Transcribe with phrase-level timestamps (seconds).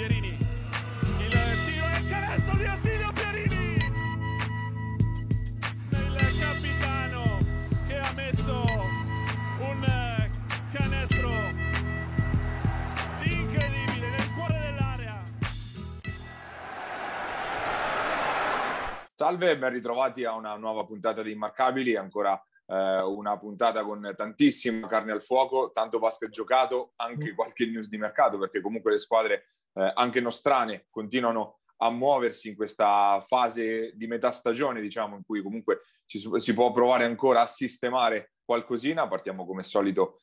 [0.00, 0.38] Pierini.
[1.18, 3.74] Il tiro e il canestro di Attilio Pierini.
[5.90, 7.38] Il capitano
[7.86, 8.62] che ha messo
[9.58, 10.30] un
[10.72, 11.30] canestro
[13.24, 15.22] incredibile nel cuore dell'area.
[19.14, 24.86] Salve ben ritrovati a una nuova puntata di Immarcabili, ancora eh, una puntata con tantissima
[24.86, 29.44] carne al fuoco, tanto basket giocato, anche qualche news di mercato, perché comunque le squadre
[29.74, 35.42] eh, anche nostrane continuano a muoversi in questa fase di metà stagione, diciamo, in cui
[35.42, 39.08] comunque ci, si può provare ancora a sistemare qualcosina.
[39.08, 40.20] Partiamo come solito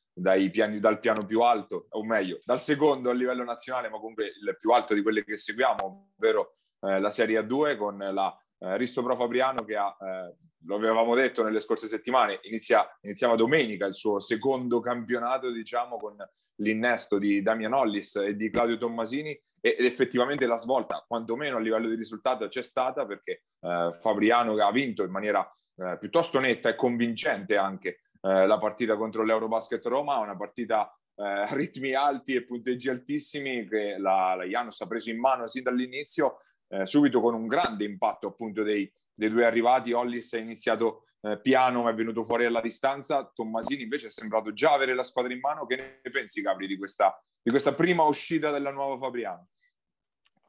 [0.51, 4.55] piani, dal piano più alto, o meglio, dal secondo a livello nazionale, ma comunque il
[4.57, 9.03] più alto di quelle che seguiamo, ovvero eh, la Serie A2 con la eh, Risto
[9.03, 13.93] Pro Fabriano che ha, eh, lo avevamo detto nelle scorse settimane, inizia, iniziava domenica il
[13.93, 16.15] suo secondo campionato, diciamo, con
[16.55, 21.87] l'innesto di Damian Hollis e di Claudio Tommasini ed effettivamente la svolta, quantomeno a livello
[21.87, 26.75] di risultato, c'è stata perché eh, Fabriano ha vinto in maniera eh, piuttosto netta e
[26.75, 32.43] convincente anche eh, la partita contro l'Eurobasket Roma, una partita eh, a ritmi alti e
[32.43, 37.33] punteggi altissimi che la, la Janus ha preso in mano sin dall'inizio eh, subito con
[37.33, 39.91] un grande impatto appunto dei, dei due arrivati.
[39.91, 43.29] Hollis è iniziato eh, piano ma è venuto fuori alla distanza.
[43.33, 45.65] Tommasini invece è sembrato già avere la squadra in mano.
[45.65, 49.49] Che ne pensi, Gabri, di questa, di questa prima uscita della nuova Fabriano?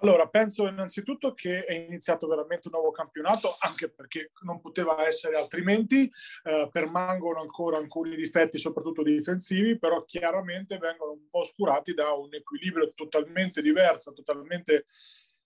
[0.01, 5.37] Allora, penso innanzitutto che è iniziato veramente un nuovo campionato, anche perché non poteva essere
[5.37, 6.09] altrimenti.
[6.45, 12.33] Eh, permangono ancora alcuni difetti, soprattutto difensivi, però chiaramente vengono un po' oscurati da un
[12.33, 14.87] equilibrio totalmente diverso, totalmente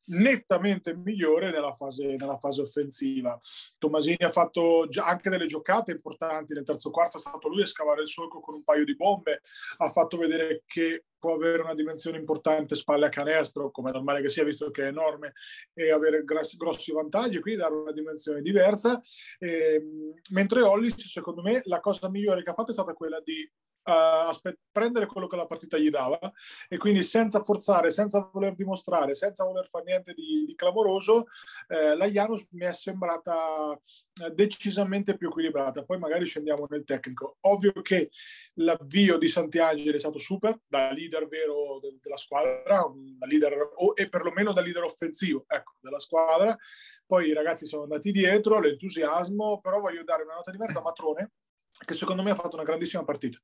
[0.07, 3.39] nettamente migliore nella fase, nella fase offensiva.
[3.79, 8.03] Tommasini ha fatto anche delle giocate importanti nel terzo quarto, è stato lui a scavare
[8.03, 9.41] il solco con un paio di bombe,
[9.79, 14.23] ha fatto vedere che può avere una dimensione importante spalle a canestro, come è normale
[14.23, 15.35] che sia, visto che è enorme,
[15.73, 19.01] e avere grossi, grossi vantaggi, quindi dare una dimensione diversa.
[19.39, 23.21] E, ehm, mentre Hollis, secondo me, la cosa migliore che ha fatto è stata quella
[23.21, 23.49] di
[23.85, 26.19] aspe- prendere quello che la partita gli dava
[26.69, 31.27] e quindi senza forzare, senza voler dimostrare, senza voler fare niente di, di clamoroso,
[31.69, 33.79] eh, la Janus mi è sembrata
[34.23, 35.85] eh, decisamente più equilibrata.
[35.85, 37.37] Poi magari scendiamo nel tecnico.
[37.41, 38.11] Ovvio che
[38.55, 43.93] l'avvio di Santiangeli è stato super, da leader vero de- della squadra, da leader, o,
[43.95, 46.57] e perlomeno da leader offensivo ecco, della squadra.
[47.05, 50.83] Poi i ragazzi sono andati dietro, l'entusiasmo, però voglio dare una nota di merito a
[50.83, 51.33] Matrone,
[51.85, 53.39] che secondo me ha fatto una grandissima partita.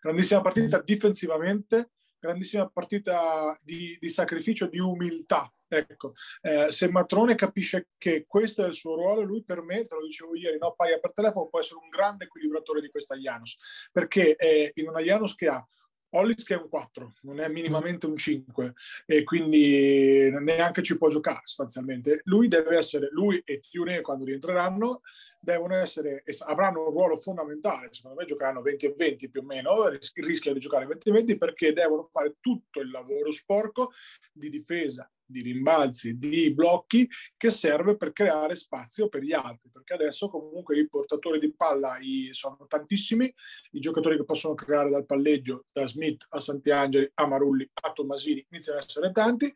[0.00, 5.52] Grandissima partita difensivamente, grandissima partita di, di sacrificio, di umiltà.
[5.66, 6.12] Ecco,
[6.42, 10.04] eh, se Matrone capisce che questo è il suo ruolo, lui per me, te lo
[10.06, 14.36] dicevo ieri, no, paia per telefono, può essere un grande equilibratore di questa Janus, perché
[14.36, 15.66] è in una Janus che ha
[16.16, 18.74] Hollis che è un 4, non è minimamente un 5
[19.06, 22.20] e quindi neanche ci può giocare sostanzialmente.
[22.24, 25.00] Lui deve essere, lui e Tiune quando rientreranno,
[25.40, 29.88] devono essere, avranno un ruolo fondamentale, secondo me giocheranno 20 e 20 più o meno,
[30.14, 33.92] rischiano di giocare 20 e 20 perché devono fare tutto il lavoro sporco
[34.32, 39.94] di difesa, di rimbalzi, di blocchi che serve per creare spazio per gli altri, perché
[39.94, 41.98] adesso comunque i portatori di palla
[42.30, 43.32] sono tantissimi,
[43.72, 48.46] i giocatori che possono creare dal palleggio, da Smith a Santiangeli, a Marulli, a Tommasini,
[48.50, 49.52] iniziano ad essere tanti.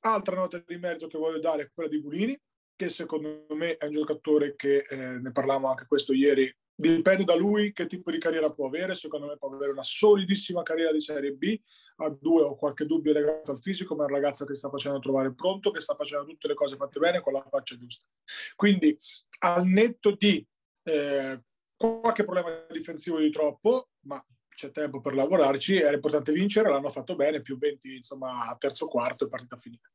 [0.00, 2.38] Altra nota di merito che voglio dare è quella di Bulini,
[2.76, 7.36] che secondo me è un giocatore che, eh, ne parlavamo anche questo ieri, Dipende da
[7.36, 11.00] lui che tipo di carriera può avere, secondo me può avere una solidissima carriera di
[11.00, 11.56] Serie B,
[11.96, 14.98] a due ho qualche dubbio legato al fisico, ma è un ragazzo che sta facendo
[14.98, 18.04] trovare pronto, che sta facendo tutte le cose fatte bene con la faccia giusta.
[18.56, 18.96] Quindi
[19.40, 20.44] al netto di
[20.82, 21.40] eh,
[21.76, 27.14] qualche problema difensivo di troppo, ma c'è tempo per lavorarci, era importante vincere, l'hanno fatto
[27.16, 29.88] bene, più 20 insomma a terzo quarto e partita finita.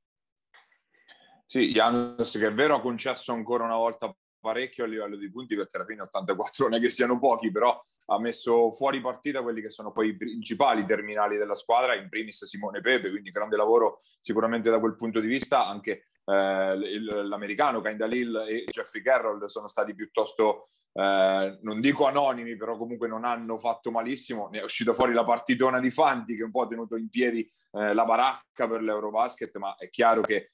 [1.45, 5.55] Sì, Janus che è vero ha concesso ancora una volta parecchio a livello di punti
[5.55, 7.79] perché alla fine 84 non è che siano pochi, però
[8.11, 12.45] ha messo fuori partita quelli che sono poi i principali terminali della squadra, in primis
[12.45, 18.45] Simone Pepe, quindi grande lavoro sicuramente da quel punto di vista, anche eh, l'americano Kaindalil
[18.47, 23.91] e Jeffrey Carroll sono stati piuttosto, eh, non dico anonimi, però comunque non hanno fatto
[23.91, 27.09] malissimo, ne è uscita fuori la partitona di Fanti che un po' ha tenuto in
[27.09, 30.53] piedi eh, la baracca per l'Eurobasket, ma è chiaro che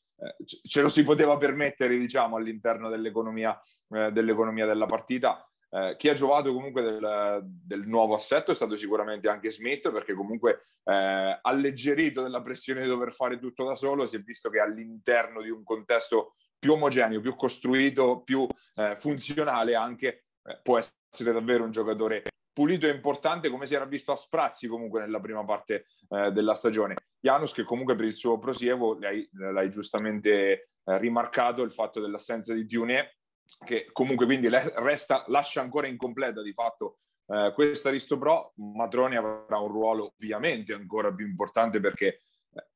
[0.66, 3.60] ce lo si poteva permettere, diciamo, all'interno dell'economia,
[3.90, 5.48] eh, dell'economia della partita.
[5.70, 10.14] Eh, chi ha giovato comunque del, del, nuovo assetto è stato sicuramente anche Smith, perché
[10.14, 14.60] comunque eh, alleggerito della pressione di dover fare tutto da solo, si è visto che
[14.60, 21.34] all'interno di un contesto più omogeneo, più costruito, più eh, funzionale anche, eh, può essere
[21.34, 22.24] davvero un giocatore
[22.56, 26.56] pulito e importante come si era visto a sprazzi comunque nella prima parte eh, della
[26.56, 26.96] stagione.
[27.20, 32.54] Janus che comunque per il suo prosieguo l'hai, l'hai giustamente eh, rimarcato il fatto dell'assenza
[32.54, 33.18] di Dune
[33.66, 38.54] che comunque quindi resta, lascia ancora incompleta di fatto eh, questa Risto Pro.
[38.56, 42.22] Matroni avrà un ruolo ovviamente ancora più importante perché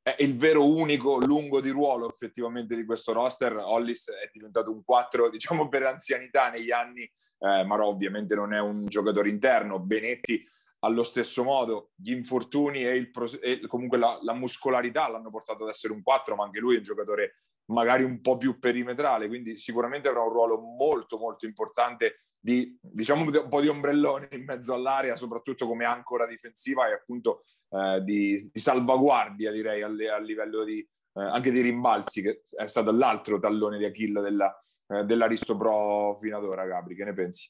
[0.02, 3.56] è il vero unico lungo di ruolo effettivamente di questo roster.
[3.56, 7.10] Hollis è diventato un 4 diciamo per anzianità negli anni,
[7.40, 9.80] eh, ma ovviamente non è un giocatore interno.
[9.80, 10.46] Benetti
[10.80, 15.70] allo stesso modo, gli infortuni e, il, e comunque la, la, muscolarità l'hanno portato ad
[15.70, 19.58] essere un 4, ma anche lui è un giocatore magari un po' più perimetrale, quindi
[19.58, 24.74] sicuramente avrà un ruolo molto molto importante di diciamo un po' di ombrellone in mezzo
[24.74, 30.64] all'area, soprattutto come ancora difensiva e appunto eh, di, di, salvaguardia, direi, a, a livello
[30.64, 34.58] di, eh, anche di rimbalzi, che è stato l'altro tallone di Achille della,
[34.90, 37.50] eh, dell'Aristo Pro fino ad ora, Gabri, che ne pensi?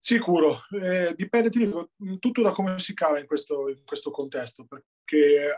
[0.00, 4.86] Sicuro, eh, dipende, dico, tutto da come si cava in questo, in questo contesto, perché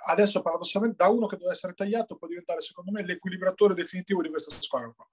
[0.05, 4.29] adesso paradossalmente da uno che deve essere tagliato può diventare secondo me l'equilibratore definitivo di
[4.29, 5.07] questa squadra qua.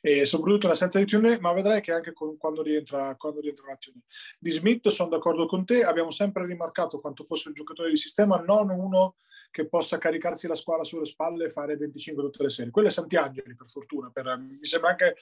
[0.00, 3.76] E soprattutto l'assenza di Tune, ma vedrai che anche con, quando rientra, quando rientra la
[3.76, 4.02] Tune.
[4.38, 8.36] Di Smith sono d'accordo con te, abbiamo sempre rimarcato quanto fosse un giocatore di sistema,
[8.36, 9.16] non uno
[9.54, 12.72] che possa caricarsi la squadra sulle spalle e fare 25 tutte le serie.
[12.72, 14.10] Quello è Santiangeli, per fortuna.
[14.10, 15.14] Per, mi sembra anche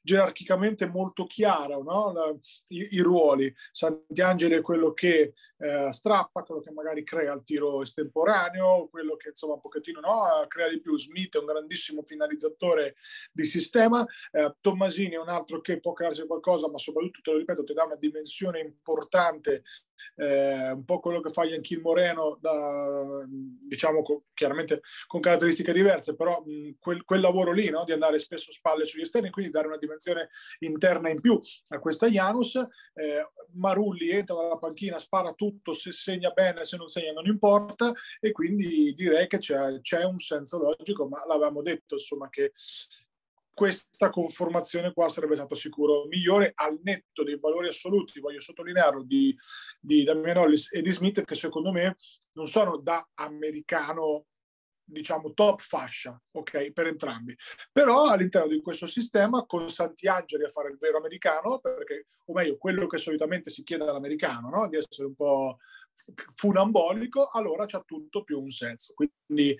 [0.00, 2.12] gerarchicamente molto chiaro no?
[2.12, 2.32] La,
[2.68, 3.52] i, i, ruoli.
[3.72, 9.28] Santiangeli è quello che eh, strappa, quello che magari crea il tiro estemporaneo, quello che
[9.28, 10.98] insomma un pochettino no, crea di più.
[10.98, 12.96] Smith è un grandissimo finalizzatore
[13.30, 14.04] di sistema.
[14.32, 17.74] Eh, Tommasini è un altro che può crearsi qualcosa, ma soprattutto, te lo ripeto, ti
[17.74, 19.62] dà una dimensione importante
[20.16, 26.14] eh, un po' quello che fa Ianchil Moreno, da, diciamo co- chiaramente con caratteristiche diverse,
[26.16, 27.84] però mh, quel, quel, lavoro lì no?
[27.84, 30.28] di andare spesso spalle sugli esterni, quindi dare una dimensione
[30.60, 32.56] interna in più a questa Janus.
[32.94, 37.92] Eh, Marulli entra dalla panchina, spara tutto, se segna bene, se non segna non importa,
[38.20, 42.52] e quindi direi che c'è, c'è un senso logico, ma l'avevamo detto insomma che
[43.52, 49.36] questa conformazione qua sarebbe stata sicuro migliore al netto dei valori assoluti, voglio sottolinearlo, di,
[49.80, 51.96] di Damian Hollis e di Smith che secondo me
[52.32, 54.26] non sono da americano
[54.90, 57.34] diciamo top fascia, ok, per entrambi.
[57.72, 62.56] Però all'interno di questo sistema con Santiangeli a fare il vero americano, perché o meglio,
[62.56, 64.68] quello che solitamente si chiede all'americano, no?
[64.68, 65.58] di essere un po'
[66.34, 68.94] funambolico, allora c'ha tutto più un senso.
[68.94, 69.56] Quindi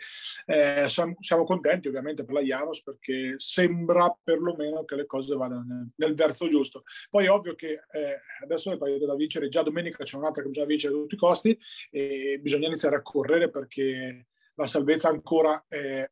[0.46, 5.88] eh, siamo, contenti ovviamente per la Janos perché sembra perlomeno che le cose vadano nel,
[5.96, 6.84] nel verso giusto.
[7.08, 10.48] Poi è ovvio che eh, adesso le partite da vincere, già domenica c'è un'altra che
[10.48, 11.58] bisogna vincere a tutti i costi
[11.90, 16.08] e bisogna iniziare a correre perché la salvezza ancora è,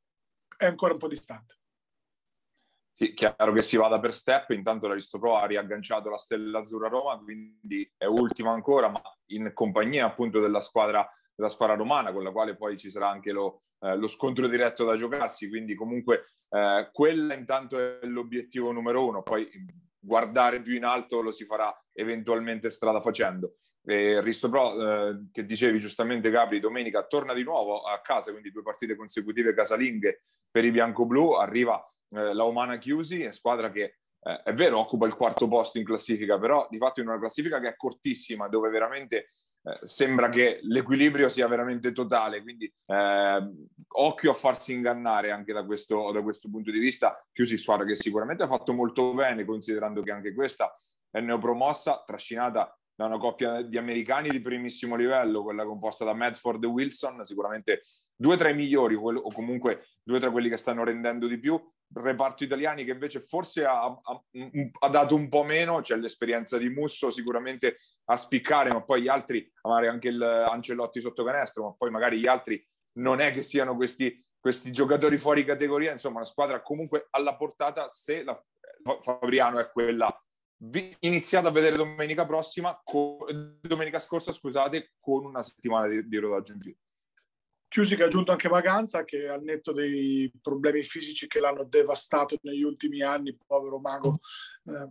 [0.57, 1.58] è ancora un po' distante.
[3.15, 7.89] Chiaro che si vada per step, intanto l'Aristopro ha riagganciato la Stella Azzurra Roma, quindi
[7.97, 12.57] è ultima ancora, ma in compagnia appunto della squadra, della squadra romana, con la quale
[12.57, 17.35] poi ci sarà anche lo, eh, lo scontro diretto da giocarsi, quindi comunque eh, quella
[17.35, 19.49] intanto è l'obiettivo numero uno, poi
[19.97, 23.59] guardare più in alto lo si farà eventualmente strada facendo.
[23.85, 28.51] E Risto Pro, eh, che dicevi giustamente Gabri, domenica torna di nuovo a casa, quindi
[28.51, 34.43] due partite consecutive casalinghe per i bianco-blu, arriva eh, la Umana Chiusi, squadra che eh,
[34.43, 37.69] è vero occupa il quarto posto in classifica, però di fatto in una classifica che
[37.69, 39.29] è cortissima, dove veramente
[39.63, 43.53] eh, sembra che l'equilibrio sia veramente totale, quindi eh,
[43.89, 47.25] occhio a farsi ingannare anche da questo, da questo punto di vista.
[47.33, 50.75] Chiusi squadra che sicuramente ha fatto molto bene, considerando che anche questa
[51.11, 56.65] è neopromossa, trascinata da una coppia di americani di primissimo livello, quella composta da Medford
[56.65, 57.83] e Wilson, sicuramente
[58.15, 61.63] due tra i migliori, o comunque due tra quelli che stanno rendendo di più.
[61.91, 64.25] Reparto italiani che invece forse ha, ha,
[64.81, 69.09] ha dato un po' meno, c'è l'esperienza di Musso sicuramente a spiccare, ma poi gli
[69.09, 72.63] altri, magari anche il Ancelotti sotto canestro, ma poi magari gli altri
[72.99, 77.89] non è che siano questi, questi giocatori fuori categoria, insomma una squadra comunque alla portata
[77.89, 78.39] se la,
[79.03, 80.09] Fabriano è quella
[81.01, 86.53] iniziato a vedere domenica prossima, con, domenica scorsa, scusate, con una settimana di, di rodaggio
[86.53, 86.75] in più.
[87.69, 92.39] Chiusi che ha aggiunto anche Vaganza, che al netto dei problemi fisici che l'hanno devastato
[92.43, 94.19] negli ultimi anni, povero mago,
[94.65, 94.91] eh,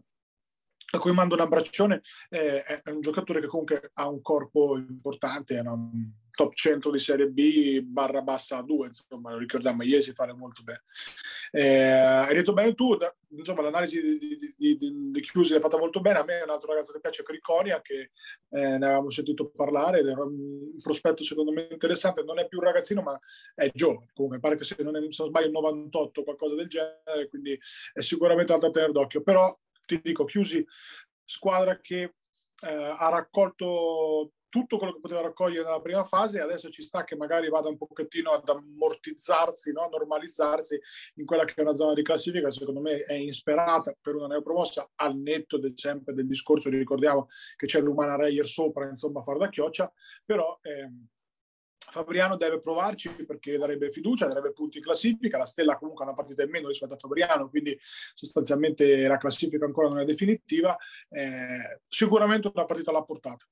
[0.90, 5.58] a cui mando un abbraccione, eh, è un giocatore che comunque ha un corpo importante,
[5.58, 10.14] è un top 100 di Serie B barra bassa a 2, insomma, lo ricordiamo, Iesi
[10.14, 10.84] fare molto bene.
[11.50, 15.80] Eh, hai detto bene tu, da, insomma, l'analisi di, di, di, di, Chiusi l'hai fatta
[15.80, 18.12] molto bene, a me è un altro ragazzo che piace, Criconia, che
[18.50, 22.60] eh, ne avevamo sentito parlare ed era un prospetto secondo me interessante, non è più
[22.60, 23.20] un ragazzino ma
[23.56, 27.28] è giovane, comunque pare che se non, è, se non sbaglio 98 qualcosa del genere,
[27.30, 27.60] quindi
[27.94, 29.52] è sicuramente alto a tenere d'occhio, però
[29.88, 30.64] ti dico, Chiusi,
[31.26, 32.14] squadra che
[32.62, 37.16] eh, ha raccolto tutto quello che poteva raccogliere nella prima fase, adesso ci sta che
[37.16, 39.82] magari vada un pochettino ad ammortizzarsi, no?
[39.82, 40.80] a normalizzarsi
[41.16, 44.92] in quella che è una zona di classifica, secondo me è insperata per una neopromossa,
[44.96, 49.40] al netto del, sempre del discorso, ricordiamo che c'è l'Umana Reyer sopra, insomma, a fare
[49.40, 49.92] da chioccia,
[50.26, 50.58] però...
[50.62, 51.08] Ehm,
[51.90, 55.38] Fabriano deve provarci perché darebbe fiducia, darebbe punti in classifica.
[55.38, 59.64] La Stella comunque ha una partita in meno rispetto a Fabriano, quindi sostanzialmente la classifica
[59.64, 60.76] ancora non è definitiva.
[61.10, 63.46] Eh, sicuramente una partita alla portata.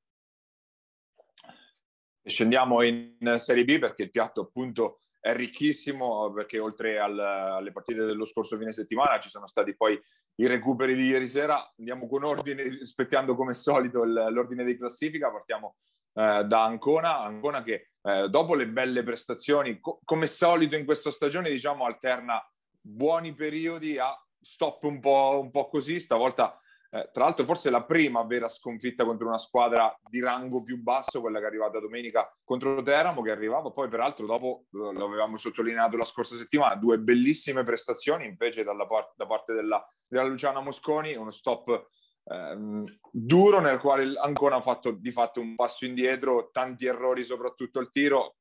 [2.28, 8.04] Scendiamo in Serie B perché il piatto appunto è ricchissimo perché oltre al, alle partite
[8.06, 10.00] dello scorso fine settimana ci sono stati poi
[10.38, 11.72] i recuperi di ieri sera.
[11.78, 15.32] Andiamo con ordine, rispettando come solito l'ordine di classifica.
[15.32, 15.76] Partiamo
[16.14, 21.12] eh, da Ancona, Ancona che eh, dopo le belle prestazioni, co- come solito in questa
[21.12, 22.44] stagione, diciamo, alterna
[22.82, 26.00] buoni periodi a stop un po', un po così.
[26.00, 26.60] Stavolta
[26.96, 31.20] eh, tra l'altro forse la prima vera sconfitta contro una squadra di rango più basso,
[31.20, 35.98] quella che è arrivata domenica contro Teramo, che arrivava poi peraltro dopo, lo avevamo sottolineato
[35.98, 41.32] la scorsa settimana, due bellissime prestazioni invece part- da parte della, della, Luciana Mosconi, uno
[41.32, 41.90] stop
[42.24, 47.80] ehm, duro nel quale ancora ha fatto di fatto un passo indietro, tanti errori soprattutto
[47.80, 48.38] al tiro,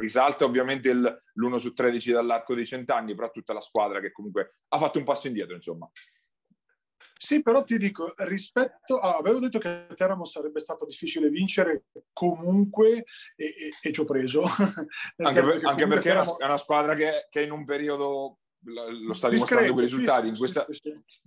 [0.00, 4.56] risalta ovviamente il, l'1 su 13 dall'arco dei cent'anni, però tutta la squadra che comunque
[4.70, 5.88] ha fatto un passo indietro, insomma.
[7.24, 9.16] Sì, però ti dico, rispetto a...
[9.16, 13.04] avevo detto che a Teramo sarebbe stato difficile vincere comunque
[13.36, 14.42] e, e, e ci ho preso.
[15.18, 16.36] anche, per, anche perché Teramo...
[16.40, 20.22] è una squadra che, che, in un periodo lo sta dimostrando quei risultati.
[20.24, 20.66] Sì, in questa...
[20.68, 21.22] Sì, sì,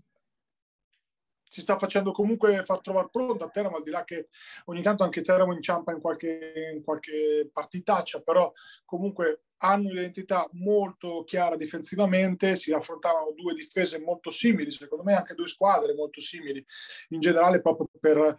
[1.49, 4.27] si sta facendo comunque far trovare pronto a Teramo, al di là che
[4.65, 8.51] ogni tanto anche Teramo inciampa in qualche, in qualche partitaccia, però
[8.83, 15.33] comunque hanno un'identità molto chiara difensivamente, si affrontavano due difese molto simili, secondo me anche
[15.33, 16.63] due squadre molto simili
[17.09, 18.37] in generale proprio per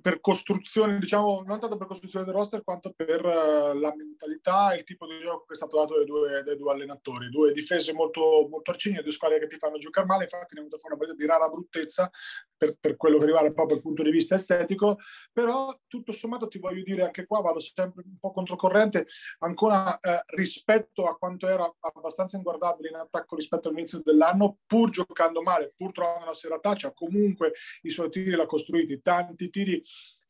[0.00, 4.78] per costruzione, diciamo, non tanto per costruzione del roster quanto per uh, la mentalità e
[4.78, 7.30] il tipo di gioco che è stato dato dai due, dai due allenatori.
[7.30, 10.64] Due difese molto, molto arcigne, due squadre che ti fanno giocare male, infatti ne è
[10.64, 12.10] venuta fuori una partita di rara bruttezza
[12.56, 14.98] per, per, quello che riguarda proprio il punto di vista estetico,
[15.32, 19.06] però tutto sommato ti voglio dire anche qua, vado sempre un po' controcorrente,
[19.38, 25.40] ancora eh, rispetto a quanto era abbastanza inguardabile in attacco rispetto all'inizio dell'anno, pur giocando
[25.40, 27.52] male, pur trovando una serataccia, comunque
[27.82, 29.77] i suoi tiri l'ha costruiti, tanti tiri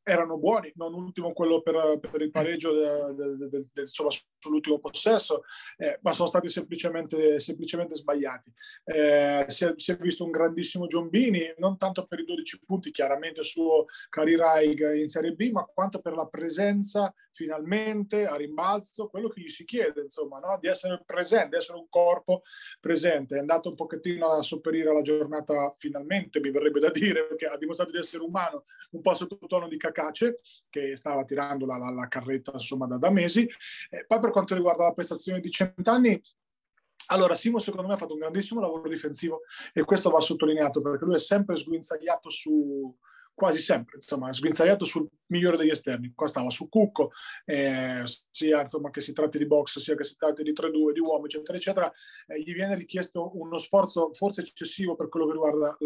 [0.09, 5.43] erano buoni, non ultimo quello per, per il pareggio de, de, de, insomma, sull'ultimo possesso,
[5.77, 8.51] eh, ma sono stati semplicemente, semplicemente sbagliati.
[8.85, 12.91] Eh, si, è, si, è, visto un grandissimo Giombini, non tanto per i 12 punti,
[12.91, 13.85] chiaramente suo
[14.41, 19.49] high in Serie B, ma quanto per la presenza finalmente a rimbalzo, quello che gli
[19.49, 20.59] si chiede, insomma, no?
[20.61, 22.43] di essere presente, di essere un corpo
[22.81, 23.37] presente.
[23.37, 27.57] È andato un pochettino a sopperire alla giornata finalmente, mi verrebbe da dire, perché ha
[27.57, 32.09] dimostrato di essere umano, un po' sottotono di cacace, che stava tirando la, la, la
[32.09, 33.49] carretta, insomma, da, da mesi.
[33.89, 36.21] Eh, poi per quanto riguarda la prestazione di cent'anni,
[37.11, 39.43] allora, Simo secondo me ha fatto un grandissimo lavoro difensivo
[39.73, 42.95] e questo va sottolineato perché lui è sempre sguinzagliato su,
[43.39, 46.13] quasi sempre, insomma, sguinzagliato sul migliore degli esterni.
[46.13, 47.13] Qua stava su Cucco,
[47.45, 48.03] eh,
[48.33, 51.27] sia insomma, che si tratti di box, sia che si tratti di 3-2, di uomo,
[51.27, 51.93] eccetera, eccetera.
[52.27, 55.77] Eh, gli viene richiesto uno sforzo forse eccessivo per quello che riguarda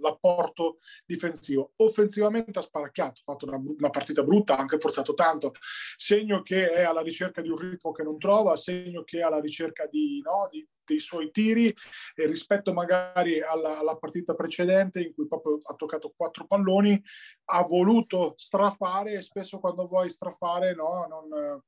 [0.00, 1.72] l'apporto difensivo.
[1.78, 5.52] Offensivamente ha sparacchiato, ha fatto una, una, partita brutta, ha anche forzato tanto,
[5.96, 9.40] segno che è alla ricerca di un ritmo che non trova, segno che è alla
[9.40, 11.74] ricerca di, no, di dei suoi tiri
[12.14, 17.00] e rispetto magari alla, alla, partita precedente in cui proprio ha toccato quattro palloni,
[17.46, 21.62] ha voluto strafare e spesso quando vuoi strafare no, non,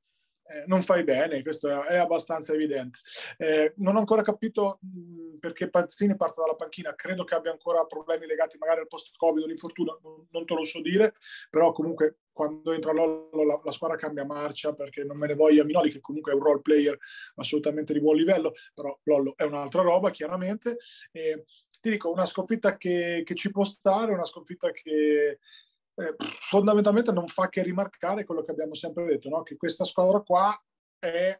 [0.45, 2.99] eh, non fai bene, questo è, è abbastanza evidente.
[3.37, 7.85] Eh, non ho ancora capito mh, perché Pazzini parte dalla panchina, credo che abbia ancora
[7.85, 11.15] problemi legati magari al post-Covid o all'infortunio, non, non, te lo so dire,
[11.49, 15.63] però comunque quando entra Lollo la, la, squadra cambia marcia perché non me ne voglia
[15.63, 16.97] Minoli che comunque è un role player
[17.35, 20.77] assolutamente di buon livello, però Lollo è un'altra roba chiaramente.
[21.11, 21.45] E,
[21.79, 25.39] ti dico, una sconfitta che, che ci può stare, una sconfitta che
[25.95, 26.15] eh,
[26.49, 29.43] fondamentalmente non fa che rimarcare quello che abbiamo sempre detto, no?
[29.43, 30.53] che questa squadra qua
[30.99, 31.39] è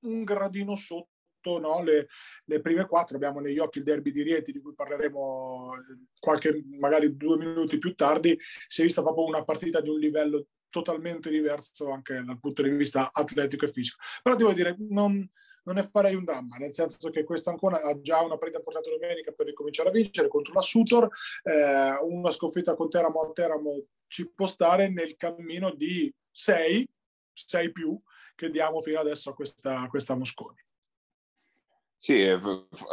[0.00, 1.82] un gradino sotto no?
[1.82, 2.08] le,
[2.44, 3.16] le, prime quattro.
[3.16, 5.70] Abbiamo negli occhi il derby di Rieti, di cui parleremo
[6.18, 8.38] qualche, magari due minuti più tardi.
[8.66, 12.70] Si è vista proprio una partita di un livello totalmente diverso anche dal punto di
[12.70, 13.98] vista atletico e fisico.
[14.22, 15.26] Però devo dire, non,
[15.66, 18.88] non ne farei un dramma, nel senso che questa ancora ha già una partita portata
[18.88, 21.08] domenica per ricominciare a vincere contro la Sutor,
[21.42, 26.88] eh, una sconfitta con Teramo a Teramo ci può stare nel cammino di 6,
[27.32, 28.00] 6 più
[28.36, 30.64] che diamo fino adesso a questa, a questa Mosconi.
[31.98, 32.28] Sì,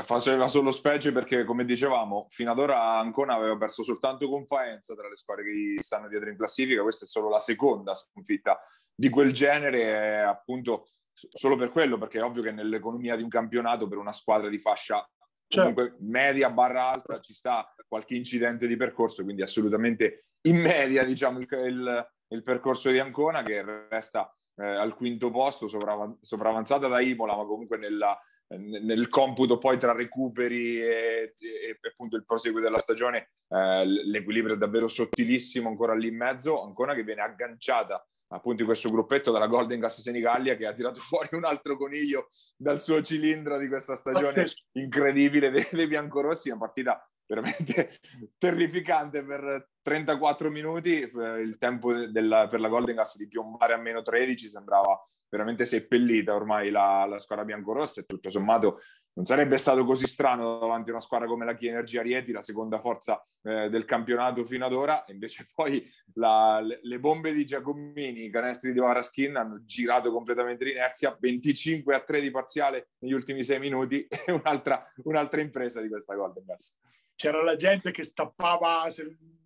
[0.01, 4.95] faceva solo specie perché, come dicevamo, fino ad ora Ancona aveva perso soltanto con Faenza
[4.95, 6.81] tra le squadre che stanno dietro in classifica.
[6.81, 8.59] Questa è solo la seconda sconfitta
[8.95, 13.87] di quel genere, appunto solo per quello, perché è ovvio che nell'economia di un campionato
[13.87, 15.07] per una squadra di fascia
[15.47, 15.73] certo.
[15.73, 21.39] comunque media barra alta ci sta qualche incidente di percorso, quindi assolutamente in media diciamo
[21.39, 27.35] il, il, il percorso di Ancona che resta eh, al quinto posto, sopravanzata da Imola,
[27.35, 28.19] ma comunque nella,
[28.57, 34.55] nel computo poi tra recuperi e, e, e appunto il proseguo della stagione eh, l'equilibrio
[34.55, 39.31] è davvero sottilissimo ancora lì in mezzo, ancora che viene agganciata appunto in questo gruppetto
[39.31, 43.67] dalla Golden Gas Senigallia che ha tirato fuori un altro coniglio dal suo cilindro di
[43.67, 44.63] questa stagione Pazzesco.
[44.73, 47.99] incredibile dei, dei biancorossi, una partita veramente
[48.37, 53.77] terrificante per 34 minuti, eh, il tempo della, per la Golden Gas di piombare a
[53.77, 54.99] meno 13 sembrava
[55.29, 58.81] veramente seppellita ormai la, la squadra biancorossa e tutto sommato
[59.15, 62.41] non sarebbe stato così strano davanti a una squadra come la Chi Energia Rieti, la
[62.41, 68.25] seconda forza eh, del campionato fino ad ora, invece poi la, le bombe di Giacomini,
[68.25, 73.43] i canestri di Varaskin hanno girato completamente l'inerzia, 25 a 3 di parziale negli ultimi
[73.43, 74.07] sei minuti.
[74.25, 76.79] E un'altra, un'altra impresa di questa Golden Gas.
[77.13, 78.81] C'era la gente che stappava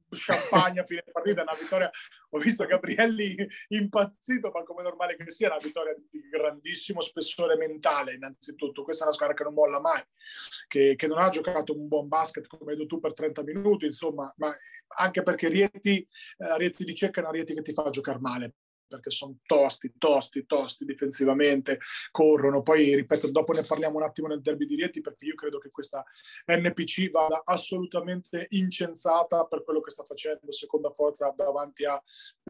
[0.10, 1.90] champagne a fine partita, una vittoria,
[2.30, 3.36] ho visto Gabrielli
[3.70, 9.08] impazzito, ma come normale che sia, una vittoria di grandissimo spessore mentale innanzitutto, questa è
[9.08, 10.02] una squadra che non molla mai,
[10.68, 13.86] che, che non ha giocato un buon basket come hai detto tu per 30 minuti,
[13.86, 14.56] insomma, ma
[14.96, 16.00] anche perché Rieti,
[16.38, 18.54] eh, Rieti di Cecca è una Rieti che ti fa giocare male,
[18.88, 21.79] perché sono tosti, tosti, tosti difensivamente,
[22.12, 22.62] corrono.
[22.62, 25.70] Poi, ripeto, dopo ne parliamo un attimo nel derby di Rieti, perché io credo che
[25.70, 26.03] questa
[26.46, 32.01] NPC vada assolutamente incensata per quello che sta facendo, seconda forza davanti a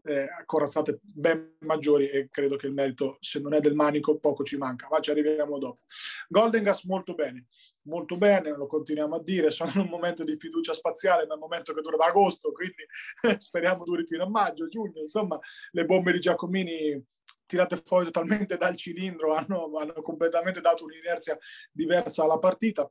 [0.04, 4.44] eh, corazzate ben maggiori e credo che il merito, se non è del manico, poco
[4.44, 5.80] ci manca, ma ci arriviamo dopo.
[6.28, 7.46] Golden Gas molto bene,
[7.88, 11.34] molto bene, lo continuiamo a dire, sono in un momento di fiducia spaziale, ma è
[11.34, 12.86] un momento che dura da agosto, quindi
[13.40, 15.38] speriamo duri fino a maggio, giugno, insomma
[15.72, 17.04] le bombe di Giacomini
[17.48, 21.36] tirate fuori totalmente dal cilindro, hanno, hanno, completamente dato un'inerzia
[21.72, 22.86] diversa alla partita,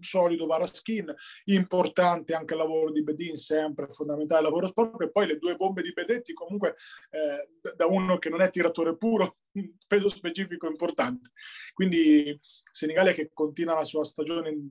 [0.00, 1.12] solido Varaskin,
[1.46, 5.56] importante anche il lavoro di Bedin, sempre fondamentale il lavoro sport, e poi le due
[5.56, 6.76] bombe di Bedetti comunque
[7.10, 9.38] eh, da uno che non è tiratore puro,
[9.86, 11.30] peso specifico importante.
[11.74, 14.70] Quindi Senigallia che continua la sua stagione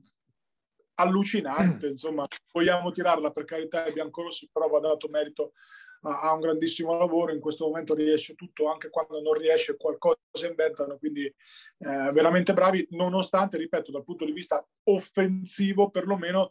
[0.94, 5.52] allucinante, insomma, vogliamo tirarla per carità, il biancorossi però va dato merito
[6.08, 10.16] ha un grandissimo lavoro, in questo momento riesce tutto, anche quando non riesce qualcosa
[10.48, 11.34] inventano, quindi eh,
[12.12, 16.50] veramente bravi, nonostante, ripeto, dal punto di vista offensivo perlomeno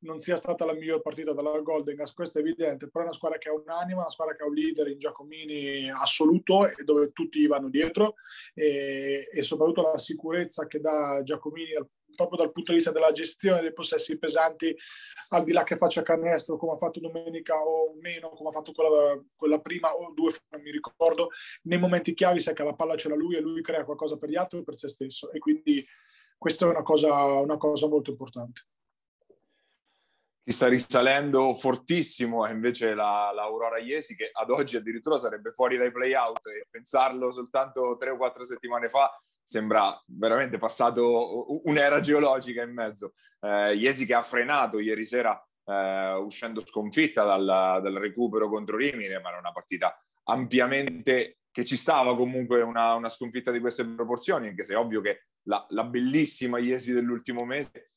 [0.00, 3.16] non sia stata la miglior partita della Golden Gas, questo è evidente, però è una
[3.16, 7.12] squadra che ha un'anima, una squadra che ha un leader in Giacomini assoluto e dove
[7.12, 8.14] tutti vanno dietro
[8.54, 13.12] e, e soprattutto la sicurezza che dà Giacomini dal proprio dal punto di vista della
[13.12, 14.74] gestione dei possessi pesanti,
[15.28, 18.72] al di là che faccia canestro come ha fatto domenica o meno, come ha fatto
[18.72, 21.28] quella, quella prima o due, non mi ricordo,
[21.64, 24.30] nei momenti chiavi sai che la palla ce l'ha lui e lui crea qualcosa per
[24.30, 25.86] gli altri e per se stesso e quindi
[26.36, 28.62] questa è una cosa, una cosa molto importante.
[30.46, 35.76] Chi sta risalendo fortissimo è invece la, l'Aurora Iesi che ad oggi addirittura sarebbe fuori
[35.76, 39.10] dai play-out e pensarlo soltanto tre o quattro settimane fa
[39.42, 43.14] sembra veramente passato un'era geologica in mezzo.
[43.40, 47.44] Eh, Iesi che ha frenato ieri sera eh, uscendo sconfitta dal,
[47.82, 53.08] dal, recupero contro Rimini, ma era una partita ampiamente che ci stava comunque una, una
[53.08, 57.70] sconfitta di queste proporzioni, anche se è ovvio che la, la bellissima Iesi dell'ultimo mese
[57.72, 57.95] eh,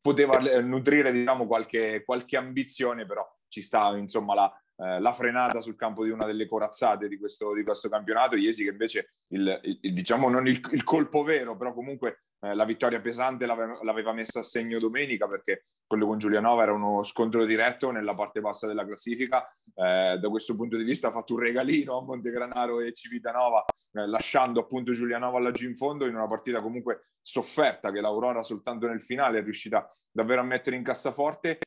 [0.00, 5.74] poteva nutrire diciamo, qualche, qualche ambizione, però ci sta insomma la, eh, la frenata sul
[5.74, 8.36] campo di una delle corazzate di questo, di questo campionato.
[8.36, 12.64] Iesi che invece il, il, diciamo non il, il, colpo vero, però comunque eh, la
[12.64, 17.44] vittoria pesante l'aveva, l'aveva, messa a segno domenica perché quello con Giulianova era uno scontro
[17.44, 19.44] diretto nella parte bassa della classifica.
[19.74, 24.06] Eh, da questo punto di vista ha fatto un regalino a Montegranaro e Civitanova, eh,
[24.06, 29.02] lasciando appunto Giulianova laggiù in fondo in una partita comunque sofferta che l'Aurora soltanto nel
[29.02, 31.58] finale è riuscita davvero a mettere in cassaforte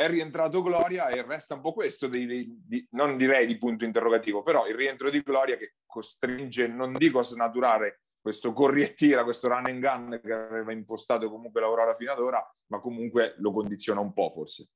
[0.00, 2.26] è rientrato Gloria e resta un po' questo, di,
[2.64, 7.18] di, non direi di punto interrogativo, però il rientro di Gloria che costringe, non dico
[7.18, 11.94] a snaturare questo corri e tira, questo run and gun che aveva impostato comunque l'Aurora
[11.94, 14.70] fino ad ora, ma comunque lo condiziona un po' forse.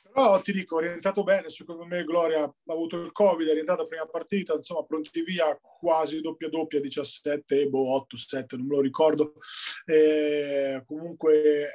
[0.00, 3.84] Però ti dico, è rientrato bene, secondo me Gloria ha avuto il Covid, è rientrata
[3.84, 8.80] prima partita, insomma pronti via quasi doppia doppia, 17, boh, 8, 7, non me lo
[8.80, 9.34] ricordo.
[9.84, 11.68] E comunque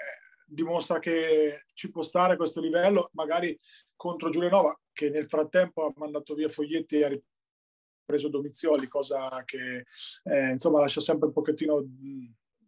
[0.51, 3.57] dimostra che ci può stare a questo livello, magari
[3.95, 9.85] contro Giulianova, che nel frattempo ha mandato via Foglietti e ha ripreso Domizioli, cosa che
[10.23, 11.85] eh, insomma lascia sempre un pochettino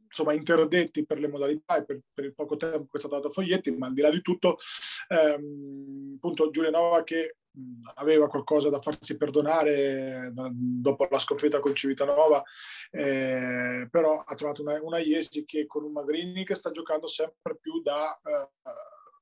[0.06, 3.28] insomma, interdetti per le modalità e per, per, il poco tempo che è stato dato
[3.28, 4.58] a Foglietti, ma al di là di tutto,
[5.10, 7.38] ehm, appunto Giulianova che
[7.96, 12.44] aveva qualcosa da farsi perdonare da, dopo la sconfitta con Civitanova,
[12.92, 17.58] eh, però ha trovato una, una Iesi che con un Magrini che sta giocando sempre
[17.60, 18.70] più da uh,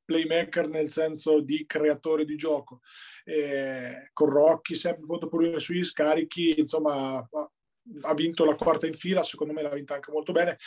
[0.05, 2.81] playmaker nel senso di creatore di gioco,
[3.23, 7.25] eh, con Rocchi sempre molto pulire sugli scarichi, insomma
[8.01, 10.57] ha vinto la quarta in fila, secondo me l'ha vinta anche molto bene.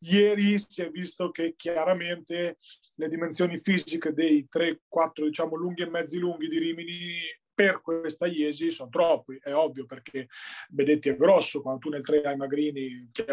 [0.00, 2.56] Ieri si è visto che chiaramente
[2.94, 7.22] le dimensioni fisiche dei 3-4 diciamo lunghi e mezzi lunghi di Rimini
[7.60, 10.28] per questa Iesi sono troppi, è ovvio perché
[10.70, 13.26] Bedetti è grosso, quando tu nel 3 hai Magrini, che,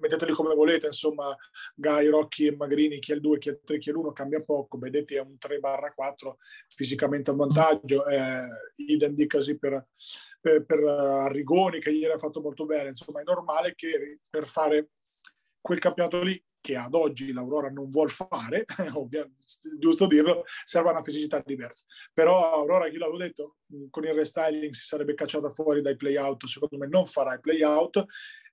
[0.00, 1.36] metteteli come volete, insomma,
[1.74, 4.12] Gai, Rocchi e Magrini, chi è il 2, chi è il 3, chi è l'1
[4.14, 5.60] cambia poco, Bedetti è un 3
[5.94, 6.38] 4
[6.74, 9.88] fisicamente a vantaggio, eh, idem dicasi per,
[10.40, 14.88] per, per Arrigoni che ieri ha fatto molto bene, insomma è normale che per fare
[15.60, 18.64] quel campionato lì che ad oggi l'Aurora non vuol fare,
[19.78, 21.84] giusto dirlo, serve una fisicità diversa.
[22.12, 23.56] Però Aurora, io l'avevo detto,
[23.88, 28.04] con il restyling si sarebbe cacciata fuori dai play-out, secondo me non farà i play-out,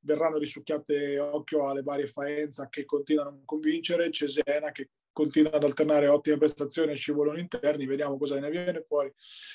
[0.01, 6.07] verranno risucchiate occhio alle varie Faenza che continuano a convincere, Cesena che continua ad alternare
[6.07, 9.11] ottime prestazioni e scivoloni interni, vediamo cosa ne viene fuori.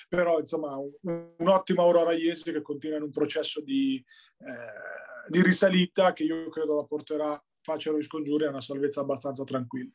[0.09, 0.91] Però insomma un,
[1.37, 4.05] un'ottima Aurora Iesi che continua in un processo di,
[4.39, 9.45] eh, di risalita che io credo la porterà facciano gli scongiuri a una salvezza abbastanza
[9.45, 9.93] tranquilla.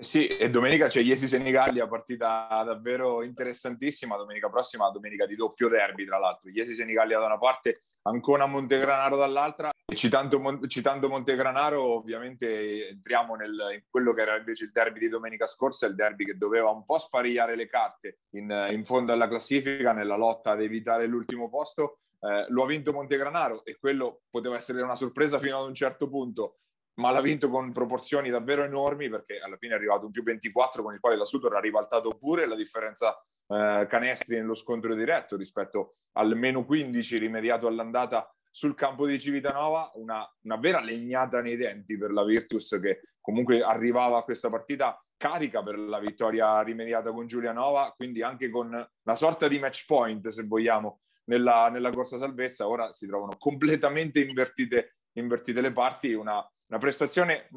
[0.00, 4.16] Sì, e domenica c'è Iesi Senigallia, partita davvero interessantissima.
[4.16, 6.50] Domenica prossima, domenica di doppio derby, tra l'altro.
[6.50, 9.70] Iesi Senigallia da una parte, Ancona Montegranaro dall'altra.
[9.84, 15.08] E citando, citando Montegranaro, ovviamente entriamo nel, in quello che era invece il derby di
[15.08, 19.26] domenica scorsa, il derby che doveva un po' sparigliare le carte in, in fondo alla
[19.26, 22.02] classifica, nella lotta ad evitare l'ultimo posto.
[22.20, 26.08] Eh, lo ha vinto Montegranaro e quello poteva essere una sorpresa fino ad un certo
[26.08, 26.58] punto,
[26.94, 30.82] ma l'ha vinto con proporzioni davvero enormi perché alla fine è arrivato un più 24
[30.82, 35.36] con il quale la Sutor ha ribaltato pure la differenza eh, canestri nello scontro diretto
[35.36, 41.56] rispetto al meno 15 rimediato all'andata sul campo di Civitanova, una, una vera legnata nei
[41.56, 47.12] denti per la Virtus che comunque arrivava a questa partita carica per la vittoria rimediata
[47.12, 52.18] con Giulianova, quindi anche con una sorta di match point, se vogliamo, nella, nella corsa
[52.18, 57.48] salvezza, ora si trovano completamente invertite, invertite le parti, una, una prestazione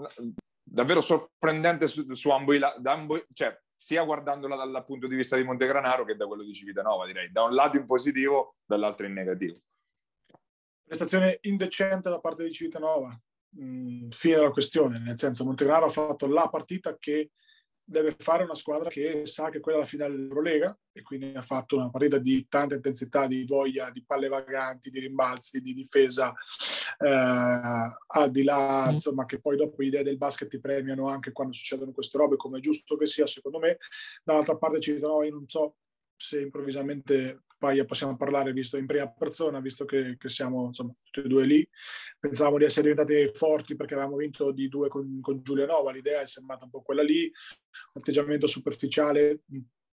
[0.63, 2.53] davvero sorprendente su, su ambo,
[2.83, 7.05] ambo, cioè sia guardandola dal punto di vista di Montegranaro che da quello di Civitanova,
[7.05, 9.57] direi, da un lato in positivo, dall'altro in negativo.
[10.83, 13.17] Prestazione indecente da parte di Civitanova,
[13.59, 17.31] mm, fine della questione, nel senso Montegranaro ha fatto la partita che
[17.91, 21.41] deve fare una squadra che sa che quella è la finale dell'Eurolega e quindi ha
[21.41, 26.33] fatto una partita di tanta intensità, di voglia, di palle vaganti, di rimbalzi, di difesa,
[26.97, 27.07] eh,
[28.07, 31.53] al di là insomma che poi dopo le idee del basket ti premiano anche quando
[31.53, 33.77] succedono queste robe come è giusto che sia secondo me.
[34.23, 35.75] Dall'altra parte ci dicono, io non so
[36.15, 41.27] se improvvisamente poi possiamo parlare visto in prima persona, visto che, che, siamo insomma, tutti
[41.27, 41.69] e due lì.
[42.19, 46.25] Pensavamo di essere diventati forti perché avevamo vinto di due con, con Giulianova, l'idea è
[46.25, 47.31] sembrata un po' quella lì,
[47.93, 49.41] atteggiamento superficiale,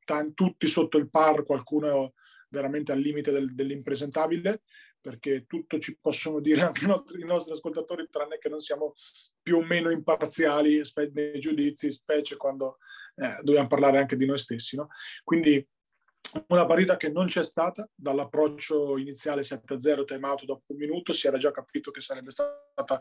[0.03, 2.15] t- tutti sotto il par, qualcuno
[2.49, 4.63] veramente al limite del, dell'impresentabile,
[4.99, 8.95] perché tutto ci possono dire anche i nostri, i nostri, ascoltatori, tranne che non siamo
[9.43, 10.81] più o meno imparziali
[11.13, 12.79] nei giudizi, specie quando
[13.17, 14.75] eh, dobbiamo parlare anche di noi stessi.
[14.77, 14.89] No?
[15.23, 15.63] Quindi
[16.49, 21.27] una partita che non c'è stata dall'approccio iniziale 7-0 time out dopo un minuto si
[21.27, 23.01] era già capito che sarebbe stata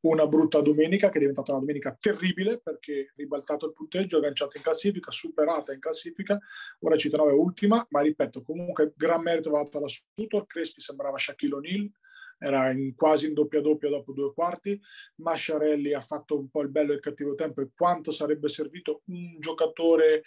[0.00, 4.62] una brutta domenica che è diventata una domenica terribile perché ribaltato il punteggio agganciato in
[4.62, 6.38] classifica superata in classifica
[6.80, 11.54] ora Citanova è ultima ma ripeto comunque gran merito dato alla Sutor Crespi sembrava Shaquille
[11.54, 11.90] O'Neal
[12.38, 14.78] era in, quasi in doppia doppia dopo due quarti.
[15.16, 19.02] Masciarelli ha fatto un po' il bello e il cattivo tempo e quanto sarebbe servito
[19.06, 20.24] un giocatore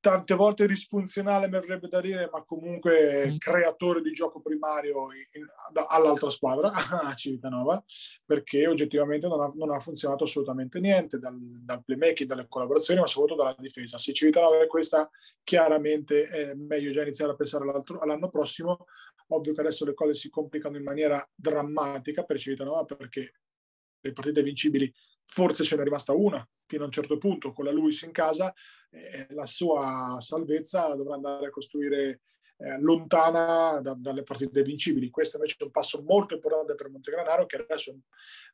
[0.00, 3.36] tante volte disfunzionale mi avrebbe da dire, ma comunque mm.
[3.36, 5.46] creatore di gioco primario in, in,
[5.88, 6.72] all'altra squadra,
[7.06, 7.82] a Civitanova,
[8.24, 13.06] perché oggettivamente non ha, non ha funzionato assolutamente niente dal, dal, playmaking, dalle collaborazioni, ma
[13.06, 13.98] soprattutto dalla difesa.
[13.98, 15.08] Se Civitanova è questa,
[15.44, 17.64] chiaramente è meglio già iniziare a pensare
[18.00, 18.86] all'anno prossimo.
[19.32, 23.32] Ovvio che adesso le cose si complicano in maniera drammatica per Civitanova perché
[24.00, 24.92] le partite vincibili
[25.30, 28.52] forse ce n'è rimasta una fino a un certo punto con la Luis in casa,
[28.90, 32.20] eh, la sua salvezza dovrà andare a costruire
[32.58, 35.10] eh, lontana da, dalle partite vincibili.
[35.10, 37.96] Questo invece è un passo molto importante per Montegranaro che adesso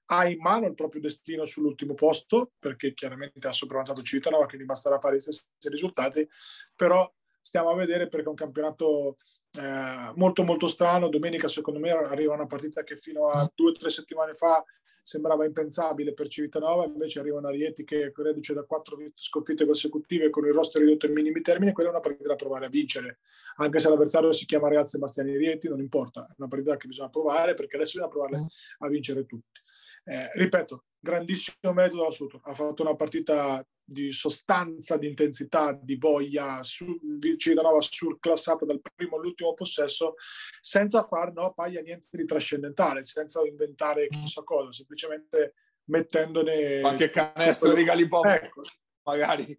[0.07, 4.65] ha in mano il proprio destino sull'ultimo posto perché chiaramente ha sopravanzato Civitanova che gli
[4.65, 6.27] basterà fare gli stessi risultati,
[6.75, 9.17] però stiamo a vedere perché è un campionato
[9.59, 11.09] eh, molto molto strano.
[11.09, 14.65] Domenica secondo me arriva una partita che fino a due o tre settimane fa
[15.07, 20.45] sembrava impensabile per Civitanova, invece arriva una Rieti che reduce da quattro sconfitte consecutive con
[20.47, 23.21] il roster ridotto in minimi termini, quella è una partita da provare a vincere,
[23.59, 27.09] anche se l'avversario si chiama Real Sebastiani Rieti, non importa, è una partita che bisogna
[27.09, 28.47] provare perché adesso bisogna provarle mm.
[28.79, 29.61] a vincere tutti.
[30.09, 36.63] Eh, ripeto, grandissimo merito dell'assoluto, ha fatto una partita di sostanza, di intensità, di voglia,
[36.63, 36.97] su,
[37.37, 40.15] Civitanova surclassata dal primo all'ultimo possesso,
[40.61, 45.55] senza far no, paglia niente di trascendentale, senza inventare chissà cosa, semplicemente
[45.87, 46.81] mettendone...
[46.81, 48.63] Qualche canestro di Galipò, ecco.
[49.05, 49.59] magari.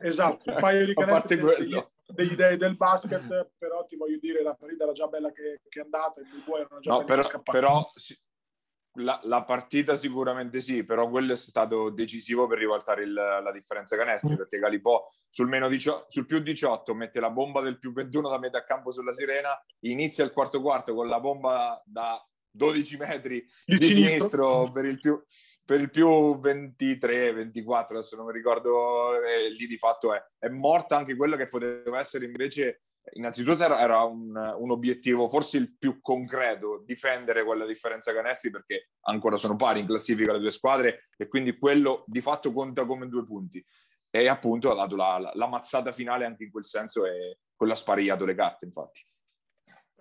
[0.00, 4.54] Esatto, un paio di canestri degli, degli dei del basket, però ti voglio dire, la
[4.54, 7.92] partita era già bella che, che è andata, i due erano già no, però, però
[8.96, 13.96] la, la, partita sicuramente sì, però quello è stato decisivo per rivaltare il, la differenza
[13.96, 14.36] canestri, mm.
[14.36, 18.38] perché Galipò sul, meno 18, sul più 18 mette la bomba del più 21 da
[18.38, 23.76] metà campo sulla sirena, inizia il quarto quarto con la bomba da 12 metri di,
[23.76, 25.22] di sinistro, sinistro per, il più,
[25.64, 30.48] per il più 23, 24, adesso non mi ricordo, e lì di fatto è, è
[30.48, 35.76] morta anche quello che poteva essere invece innanzitutto era, era un, un, obiettivo forse il
[35.76, 41.08] più concreto, difendere quella differenza canestri perché ancora sono pari in classifica le due squadre
[41.16, 43.64] e quindi quello di fatto conta come due punti.
[44.10, 47.72] E appunto ha dato la, la, la mazzata finale anche in quel senso e quello
[47.72, 49.02] ha sparigliato le carte infatti.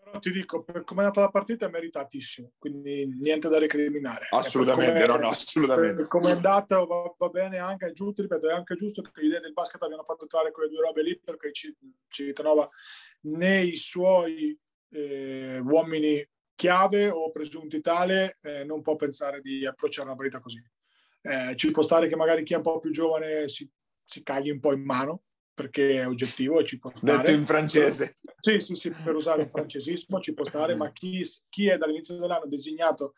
[0.05, 4.27] Però ti dico, per come è andata la partita è meritatissimo, quindi niente da recriminare.
[4.29, 6.05] Assolutamente, no, no, assolutamente.
[6.05, 9.25] Come è andata va, va, bene anche, è giusto, ripeto, è anche giusto che gli
[9.25, 11.49] idee del basket abbiano fatto entrare quelle due robe lì, perché
[12.07, 12.69] Civitanova
[13.21, 14.55] nei suoi
[14.91, 20.63] eh, uomini chiave o presunti tale eh, non può pensare di approcciare una partita così.
[21.23, 23.67] Eh, ci può stare che magari chi è un po' più giovane si,
[24.03, 25.23] si cagli un po' in mano,
[25.55, 27.17] perché è oggettivo e ci può stare.
[27.17, 28.13] Detto in francese.
[28.39, 32.17] Sì, sì, sì, per usare il francesismo ci può stare, ma chi, chi è dall'inizio
[32.17, 33.13] dell'anno designato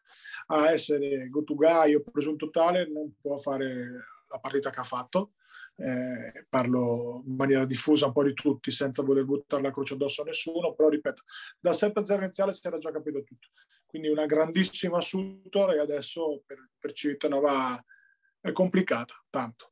[0.47, 4.83] a essere go to guy o presunto tale non può fare la partita che ha
[4.83, 5.33] fatto.
[5.79, 10.21] Eh, parlo in maniera diffusa un po' di tutti senza voler buttare la croce addosso
[10.21, 11.23] a nessuno, però ripeto,
[11.59, 13.49] dal 7-0 iniziale si era già capito tutto.
[13.85, 17.83] Quindi una grandissima assunto e adesso per, per Civitanova
[18.39, 19.71] è complicata, tanto.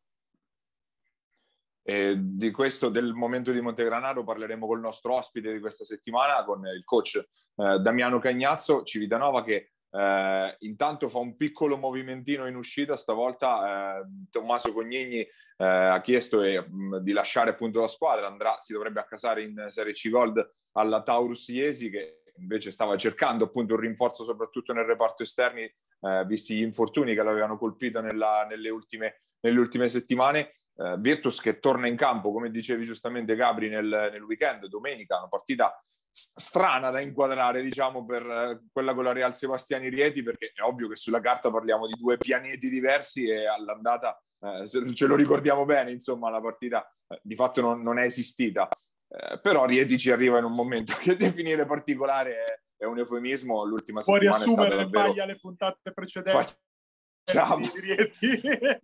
[1.88, 6.66] E di questo, del momento di Montegranaro, parleremo col nostro ospite di questa settimana, con
[6.66, 12.98] il coach eh, Damiano Cagnazzo, Civitanova, che eh, intanto fa un piccolo movimentino in uscita.
[12.98, 18.74] Stavolta eh, Tommaso Cognigni eh, ha chiesto mh, di lasciare appunto la squadra, andrà, si
[18.74, 23.82] dovrebbe accasare in Serie C Gold alla Taurus Iesi, che invece stava cercando appunto un
[23.82, 29.22] rinforzo soprattutto nel reparto esterni, eh, visti gli infortuni che l'avevano colpito nella, nelle, ultime,
[29.42, 34.24] nelle ultime settimane eh, Virtus che torna in campo, come dicevi giustamente Gabri, nel, nel
[34.24, 35.74] weekend, domenica, una partita
[36.12, 40.88] strana da inquadrare, diciamo, per eh, quella con la Real Sebastiani Rieti, perché è ovvio
[40.88, 45.92] che sulla carta parliamo di due pianeti diversi e all'andata eh, ce lo ricordiamo bene,
[45.92, 48.68] insomma, la partita eh, di fatto non, non è esistita.
[49.08, 53.64] Eh, però Rieti ci arriva in un momento che definire particolare è, è un eufemismo.
[53.64, 55.26] L'ultima Può settimana è stata davvero...
[55.26, 56.54] le puntate precedenti.
[57.26, 57.66] Facciamo,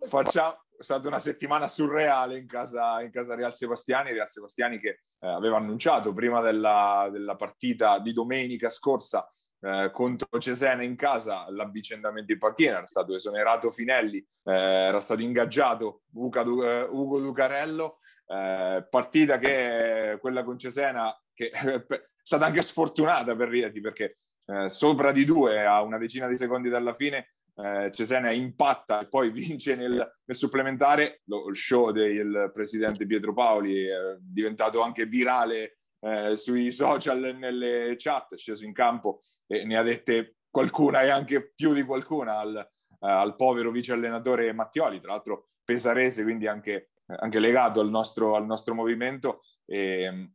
[0.08, 5.28] facciamo, stata una settimana surreale in casa, in casa Real Sebastiani, Real Sebastiani che eh,
[5.28, 9.26] aveva annunciato prima della, della, partita di domenica scorsa
[9.60, 15.22] eh, contro Cesena in casa l'avvicendamento in panchina, era stato esonerato Finelli, eh, era stato
[15.22, 21.84] ingaggiato Ugo, eh, Ugo Ducarello, eh, partita che quella con Cesena che è
[22.22, 26.68] stata anche sfortunata per Rieti perché eh, sopra di due a una decina di secondi
[26.68, 32.50] dalla fine eh, Cesena impatta e poi vince nel, nel supplementare, lo, il show del
[32.52, 38.72] presidente Pietro Paoli è diventato anche virale eh, sui social, nelle chat, è sceso in
[38.72, 43.70] campo e ne ha dette qualcuna e anche più di qualcuna al, eh, al povero
[43.70, 49.42] vice allenatore Mattioli, tra l'altro pesarese, quindi anche, anche legato al nostro, al nostro movimento.
[49.64, 50.32] E,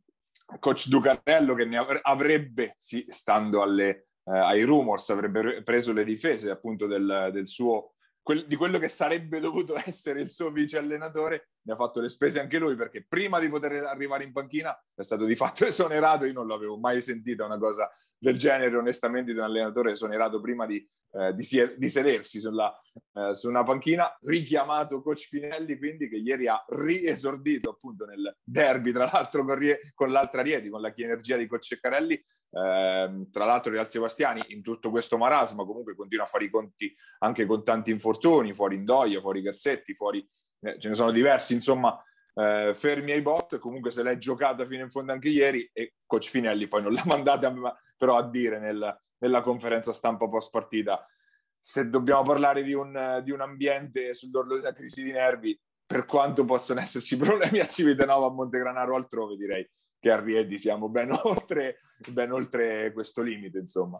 [0.58, 6.50] coach Ducarello che ne avrebbe, sì, stando alle, eh, ai rumors avrebbe preso le difese
[6.50, 7.92] appunto del, del suo
[8.46, 12.40] di quello che sarebbe dovuto essere il suo vice allenatore, ne ha fatto le spese
[12.40, 16.24] anche lui perché prima di poter arrivare in panchina è stato di fatto esonerato.
[16.24, 20.66] Io non l'avevo mai sentita una cosa del genere, onestamente, di un allenatore esonerato prima
[20.66, 22.72] di, eh, di, di sedersi sulla,
[23.14, 24.14] eh, su una panchina.
[24.20, 29.58] Richiamato coach Finelli, quindi, che ieri ha riesordito appunto nel derby, tra l'altro con,
[29.94, 32.22] con l'altra Rieti, con la energia di coach Ceccarelli.
[32.50, 36.94] Eh, tra l'altro Real Sebastiani in tutto questo marasma comunque continua a fare i conti
[37.18, 40.26] anche con tanti infortuni, fuori Indoia, fuori Garsetti, fuori,
[40.60, 42.02] eh, ce ne sono diversi, insomma
[42.34, 46.28] eh, fermi ai bot, comunque se l'è giocata fino in fondo anche ieri e coach
[46.30, 47.52] Finelli poi non l'ha mandata
[47.96, 51.06] però a dire nel, nella conferenza stampa post partita.
[51.60, 56.44] Se dobbiamo parlare di un, di un ambiente sull'orlo della crisi di nervi, per quanto
[56.44, 61.10] possono esserci problemi a Civitanova, a Montegranaro o altrove, direi che a Rieti siamo ben
[61.24, 61.80] oltre,
[62.10, 63.96] ben oltre questo limite, insomma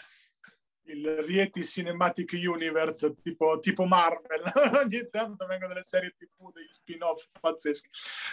[0.88, 4.42] il Rieti Cinematic Universe tipo, tipo Marvel.
[4.84, 7.88] Ogni tanto vengono delle serie tv degli spin-off pazzeschi.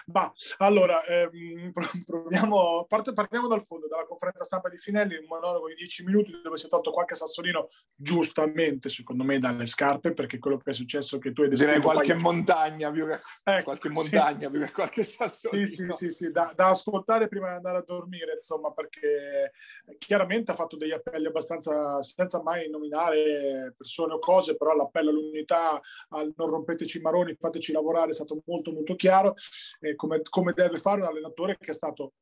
[0.07, 1.71] Ma allora ehm,
[2.05, 6.39] proviamo part- partiamo dal fondo dalla conferenza stampa di Finelli un monologo di 10 minuti
[6.41, 10.73] dove si è tolto qualche sassolino giustamente secondo me dalle scarpe perché quello che è
[10.73, 12.21] successo che tu hai direi qualche poi...
[12.21, 14.49] montagna più che ecco, qualche montagna sì.
[14.49, 15.65] più che qualche sassolino.
[15.65, 19.51] Sì sì sì, sì da, da ascoltare prima di andare a dormire insomma perché
[19.97, 25.81] chiaramente ha fatto degli appelli abbastanza senza mai nominare persone o cose, però l'appello all'unità,
[26.09, 29.33] al non rompeteci i maroni, fateci lavorare, è stato molto molto chiaro,
[29.79, 32.13] eh, come, come deve fare un allenatore che è stato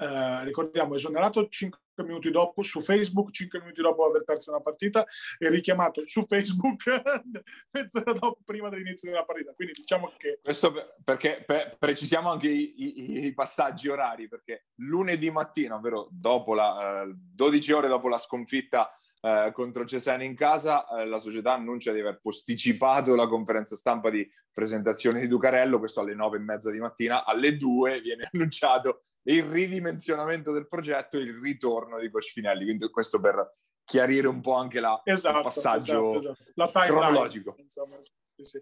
[0.00, 5.04] eh, ricordiamo, esonerato 5 minuti dopo su Facebook, 5 minuti dopo aver perso una partita
[5.38, 6.84] e richiamato su Facebook
[7.72, 9.52] mezz'ora dopo, prima dell'inizio della partita.
[9.54, 10.38] Quindi diciamo che...
[10.40, 16.06] Questo per, perché per, precisiamo anche i, i, i, passaggi orari, perché lunedì mattina, ovvero
[16.12, 21.18] dopo la, eh, 12 ore dopo la sconfitta eh, contro Cesena in casa, eh, la
[21.18, 26.36] società annuncia di aver posticipato la conferenza stampa di presentazione di Ducarello, questo alle nove
[26.36, 31.98] e mezza di mattina, alle due viene annunciato il ridimensionamento del progetto e il ritorno
[31.98, 33.54] di Coach Finelli, quindi questo per
[33.88, 36.52] chiarire un po' anche la, esatto, il passaggio esatto, esatto.
[36.56, 37.54] La cronologico.
[37.56, 38.60] Insomma, sì, sì.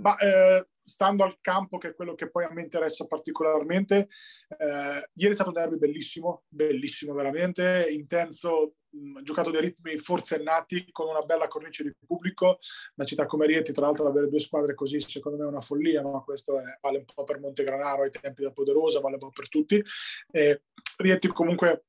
[0.00, 4.08] Ma eh, stando al campo, che è quello che poi a me interessa particolarmente,
[4.58, 10.88] eh, ieri è stato un derby bellissimo, bellissimo veramente, intenso, mh, giocato dei ritmi forsennati,
[10.90, 12.58] con una bella cornice di pubblico.
[12.96, 16.02] Una città come Rieti, tra l'altro, avere due squadre così, secondo me è una follia,
[16.02, 19.30] ma questo è, vale un po' per Montegranaro ai tempi da Poderosa, vale un po'
[19.30, 19.80] per tutti.
[20.32, 20.64] Eh,
[20.96, 21.84] Rieti comunque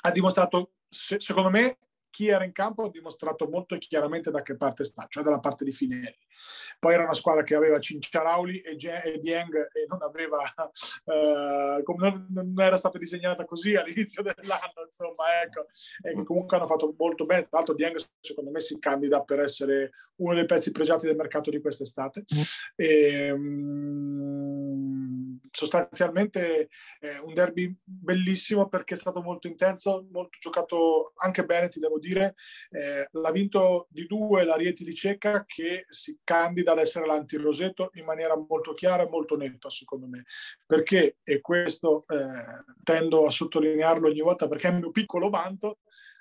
[0.00, 1.78] ha dimostrato, se, secondo me,
[2.12, 5.64] chi era in campo ha dimostrato molto chiaramente da che parte sta, cioè dalla parte
[5.64, 6.14] di Finelli.
[6.78, 10.40] Poi era una squadra che aveva Cinciarauli e, e Dieng e non aveva,
[11.06, 15.66] eh, non, non, era stata disegnata così all'inizio dell'anno, insomma, ecco,
[16.02, 17.48] e comunque hanno fatto molto bene.
[17.48, 21.48] Tra l'altro Dieng secondo me si candida per essere uno dei pezzi pregiati del mercato
[21.48, 22.24] di quest'estate.
[22.76, 24.61] E, um,
[25.52, 31.78] sostanzialmente eh, un derby bellissimo perché è stato molto intenso, molto giocato anche bene, ti
[31.78, 32.34] devo dire.
[32.70, 37.90] Eh, l'ha vinto di due la Rieti di Cecca che si candida ad essere l'anti-Roseto
[37.94, 40.24] in maniera molto chiara e molto netta, secondo me.
[40.66, 45.80] Perché, e questo eh, tendo a sottolinearlo ogni volta perché è il mio piccolo vanto,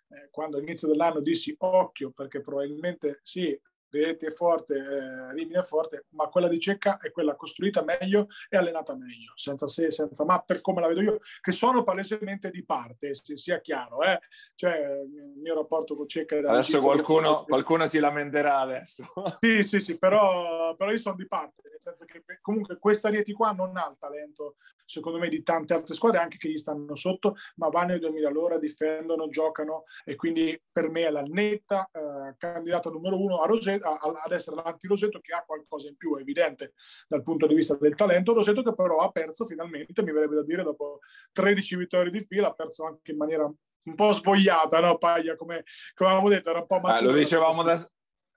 [0.09, 3.57] eh, quando all'inizio dell'anno dissi occhio perché probabilmente sì,
[3.91, 8.27] Rieti è forte, eh, Rimini è forte, ma quella di Cecca è quella costruita meglio
[8.49, 12.49] e allenata meglio, senza se, senza ma, per come la vedo io, che sono palesemente
[12.49, 14.01] di parte, se sia chiaro.
[14.01, 14.19] Eh?
[14.55, 19.11] Cioè, il mio rapporto con Cecca è Adesso qualcuno, qualcuno si lamenterà adesso.
[19.39, 23.33] Sì, sì, sì, però, però io sono di parte, nel senso che comunque questa Rieti
[23.33, 26.95] qua non ha il talento, secondo me, di tante altre squadre, anche che gli stanno
[26.95, 31.89] sotto, ma vanno ai 2000 all'ora, difendono, giocano e quindi per me è la netta
[31.91, 36.17] eh, candidata numero uno a Roseto ad essere davanti Roseto che ha qualcosa in più,
[36.17, 36.73] è evidente
[37.07, 38.33] dal punto di vista del talento.
[38.33, 40.99] Roseto che però ha perso finalmente, mi verrebbe da dire, dopo
[41.31, 45.63] 13 vittorie di fila, ha perso anche in maniera un po' svogliata, no Paglia, come,
[45.95, 47.09] come avevamo detto, era un po' maturo.
[47.09, 47.83] Eh, lo dicevamo da,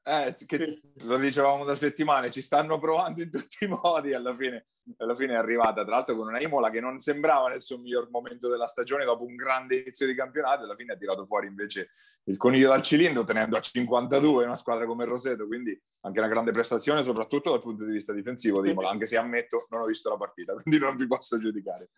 [0.04, 0.68] eh, che.
[1.04, 4.12] Lo dicevamo da settimane, ci stanno provando in tutti i modi.
[4.12, 4.66] Alla fine,
[4.98, 8.10] alla fine è arrivata, tra l'altro, con una Imola che non sembrava nel suo miglior
[8.10, 10.64] momento della stagione dopo un grande inizio di campionato.
[10.64, 11.90] Alla fine ha tirato fuori invece
[12.24, 15.46] il coniglio dal cilindro, tenendo a 52 una squadra come Roseto.
[15.46, 19.16] Quindi anche una grande prestazione, soprattutto dal punto di vista difensivo di Imola, anche se
[19.16, 21.90] ammetto non ho visto la partita, quindi non vi posso giudicare.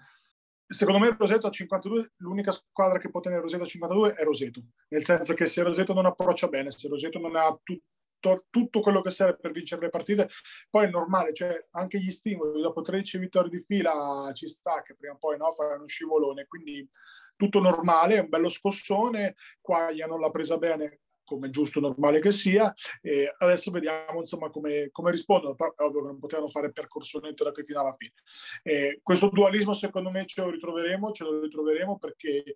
[0.69, 4.63] Secondo me Roseto a 52, l'unica squadra che può tenere Roseto a 52 è Roseto,
[4.89, 7.47] nel senso che se Roseto non approccia bene, se Roseto non ha
[8.19, 10.29] tutto tutto quello che serve per vincere le partite.
[10.71, 14.95] Poi è normale, cioè anche gli stimoli, dopo 13 vittorie di fila ci sta che
[14.97, 16.89] prima o poi no, faranno uno scivolone, quindi
[17.37, 22.73] tutto normale, un bello scossone, Quaglia non l'ha presa bene come giusto normale che sia.
[23.03, 25.55] E adesso vediamo insomma come, come rispondono.
[25.55, 28.15] Però ovvio che non potevano fare percorso netto da qui fino alla fine.
[28.63, 32.55] E questo dualismo secondo me ce lo ritroveremo ce lo ritroveremo perché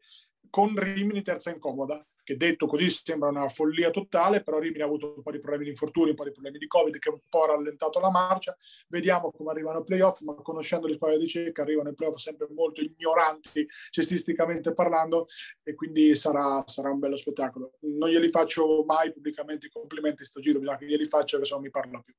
[0.48, 5.14] con Rimini terza incomoda che detto così sembra una follia totale, però Rimini ha avuto
[5.16, 7.42] un po' di problemi di infortuni, un po' di problemi di Covid che un po'
[7.42, 8.56] ha rallentato la marcia.
[8.86, 12.46] Vediamo come arrivano ai playoff, ma conoscendo le squadre di Cecca arrivano ai playoff sempre
[12.50, 15.26] molto ignoranti cestisticamente parlando
[15.64, 17.72] e quindi sarà, sarà, un bello spettacolo.
[17.80, 21.54] Non glieli faccio mai pubblicamente i complimenti sto giro, bisogna che glieli faccia che se
[21.54, 22.14] no mi parla più.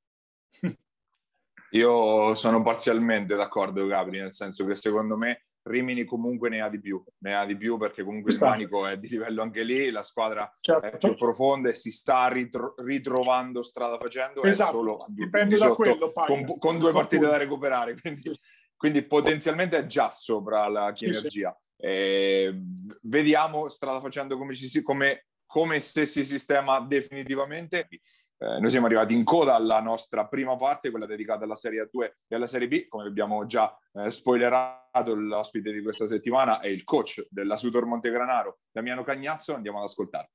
[1.74, 6.80] Io sono parzialmente d'accordo, Gabri, nel senso che secondo me Rimini comunque ne ha di
[6.80, 10.02] più, ne ha di più perché comunque il manico è di livello anche lì, la
[10.02, 10.86] squadra certo.
[10.88, 14.42] è più profonda e si sta ritro- ritrovando strada facendo.
[14.42, 16.12] Esatto, solo dipende da quello.
[16.12, 18.32] Con, con, due partite da recuperare, quindi,
[18.76, 20.92] quindi, potenzialmente è già sopra la.
[20.96, 21.48] Sì, sì.
[21.78, 22.60] Eh,
[23.04, 27.88] vediamo strada facendo come, ci, come, come se si sistema definitivamente.
[28.44, 32.12] Eh, noi siamo arrivati in coda alla nostra prima parte, quella dedicata alla Serie A2
[32.28, 32.88] e alla Serie B.
[32.88, 38.62] Come abbiamo già eh, spoilerato, l'ospite di questa settimana è il coach della Sudor Montegranaro,
[38.72, 39.54] Damiano Cagnazzo.
[39.54, 40.32] Andiamo ad ascoltare.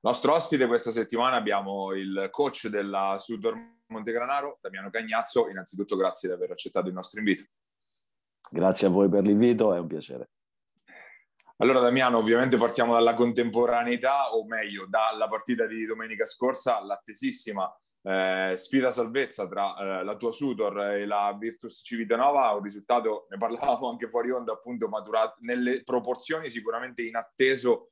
[0.00, 3.54] Nostro ospite questa settimana abbiamo il coach della Sudor
[3.88, 5.50] Montegranaro, Damiano Cagnazzo.
[5.50, 7.44] Innanzitutto grazie di aver accettato il nostro invito.
[8.50, 10.30] Grazie a voi per l'invito, è un piacere.
[11.58, 17.72] Allora Damiano, ovviamente partiamo dalla contemporaneità, o meglio, dalla partita di domenica scorsa, l'attesissima
[18.02, 23.36] eh, sfida salvezza tra eh, la tua Sudor e la Virtus Civitanova, un risultato, ne
[23.36, 27.90] parlavamo anche fuori onda, appunto maturato nelle proporzioni sicuramente inatteso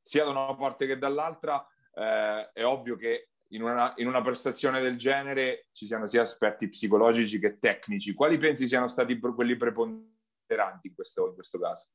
[0.00, 1.66] sia da una parte che dall'altra.
[1.92, 6.68] Eh, è ovvio che in una, in una, prestazione del genere ci siano sia aspetti
[6.68, 8.12] psicologici che tecnici.
[8.14, 11.88] Quali pensi siano stati quelli preponderanti in questo, in questo caso?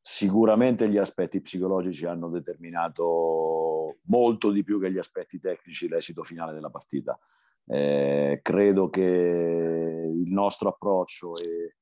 [0.00, 6.52] Sicuramente gli aspetti psicologici hanno determinato molto di più che gli aspetti tecnici l'esito finale
[6.52, 7.18] della partita.
[7.66, 11.76] Eh, credo che il nostro approccio e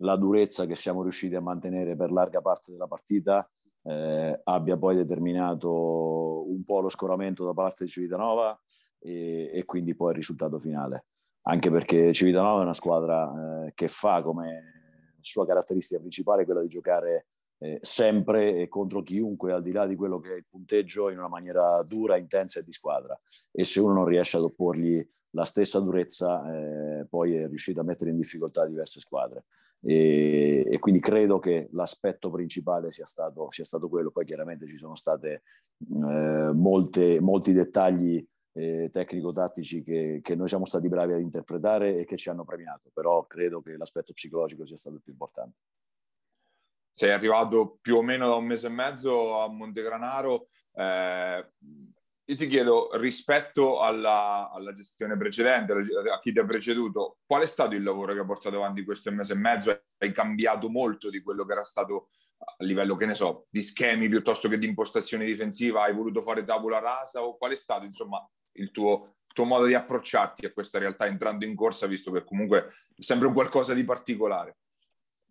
[0.00, 3.48] la durezza che siamo riusciti a mantenere per larga parte della partita
[3.90, 8.58] eh, abbia poi determinato un po' lo scoramento da parte di Civitanova
[8.98, 11.06] e, e quindi poi il risultato finale.
[11.42, 16.68] Anche perché Civitanova è una squadra eh, che fa come sua caratteristica principale quella di
[16.68, 17.26] giocare
[17.58, 21.18] eh, sempre e contro chiunque, al di là di quello che è il punteggio, in
[21.18, 23.18] una maniera dura, intensa e di squadra.
[23.50, 27.84] E se uno non riesce ad opporgli la stessa durezza, eh, poi è riuscito a
[27.84, 29.44] mettere in difficoltà diverse squadre.
[29.82, 34.10] E, e, quindi credo che l'aspetto principale sia stato, sia stato quello.
[34.10, 35.40] Poi chiaramente ci sono stati eh,
[36.52, 42.28] molti dettagli eh, tecnico-tattici che, che, noi siamo stati bravi ad interpretare e che ci
[42.28, 45.56] hanno premiato, però credo che l'aspetto psicologico sia stato il più importante.
[46.92, 50.48] Sei arrivato più o meno da un mese e mezzo a Montegranaro.
[50.72, 51.52] Eh,
[52.30, 57.46] io ti chiedo, rispetto alla, alla, gestione precedente, a chi ti ha preceduto, qual è
[57.46, 59.82] stato il lavoro che ha portato avanti questo mese e mezzo?
[59.98, 64.08] Hai cambiato molto di quello che era stato a livello, che ne so, di schemi
[64.08, 65.82] piuttosto che di impostazione difensiva?
[65.82, 68.24] Hai voluto fare tabula rasa o qual è stato, insomma,
[68.54, 72.68] il tuo, tuo modo di approcciarti a questa realtà entrando in corsa, visto che comunque
[72.94, 74.58] è sempre un qualcosa di particolare?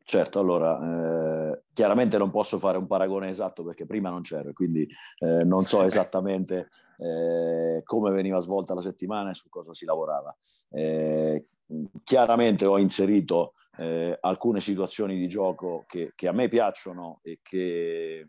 [0.04, 1.39] Certo, allora, eh,
[1.74, 4.88] chiaramente non posso fare un paragone esatto perché prima non c'ero, quindi
[5.20, 10.36] eh, non so esattamente eh, come veniva svolta la settimana e su cosa si lavorava.
[10.70, 11.48] Eh,
[12.04, 18.28] chiaramente ho inserito eh, alcune situazioni di gioco che, che a me piacciono e che,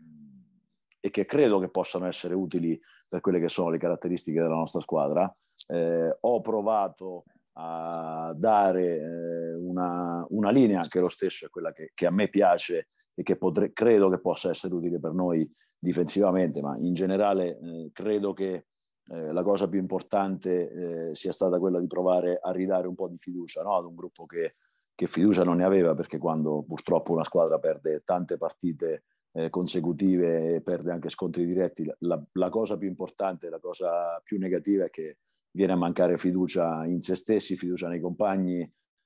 [0.99, 4.79] e che, credo che possano essere utili per quelle che sono le caratteristiche della nostra
[4.79, 5.33] squadra.
[5.67, 11.91] Eh, ho provato a dare eh, una, una, linea che lo stesso è quella che,
[11.93, 16.61] che a me piace e che potre, credo che possa essere utile per noi difensivamente,
[16.61, 18.67] ma in generale eh, credo che
[19.07, 23.09] eh, la cosa più importante eh, sia stata quella di provare a ridare un po'
[23.09, 23.75] di fiducia no?
[23.75, 24.53] ad un gruppo che,
[24.95, 30.55] che, fiducia non ne aveva, perché quando purtroppo una squadra perde tante partite eh, consecutive
[30.55, 34.89] e perde anche scontri diretti, la, la cosa più importante, la cosa più negativa è
[34.89, 35.17] che
[35.51, 38.59] viene a mancare fiducia in se stessi, fiducia nei compagni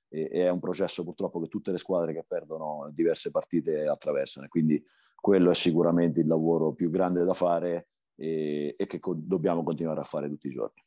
[0.07, 4.47] e, e, è un processo purtroppo che tutte le squadre che perdono diverse partite attraversano.
[4.47, 4.83] Quindi
[5.15, 9.99] quello è sicuramente il lavoro più grande da fare e, e che co- dobbiamo continuare
[9.99, 10.83] a fare tutti i giorni.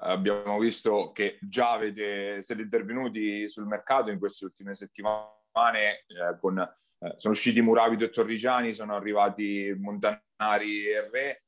[0.00, 6.58] Abbiamo visto che già avete, siete intervenuti sul mercato in queste ultime settimane eh, con,
[6.60, 11.42] eh, sono usciti Muravido e Torrigiani, sono arrivati Montanari e Re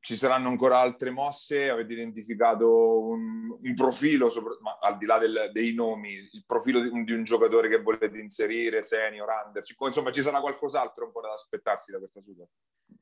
[0.00, 1.68] ci saranno ancora altre mosse?
[1.68, 6.80] Avete identificato un, un profilo, sopra, ma al di là del, dei nomi, il profilo
[6.80, 9.62] di un, di un, giocatore che volete inserire, senior, under?
[9.86, 12.46] Insomma, ci sarà qualcos'altro un po' da aspettarsi da questa Super?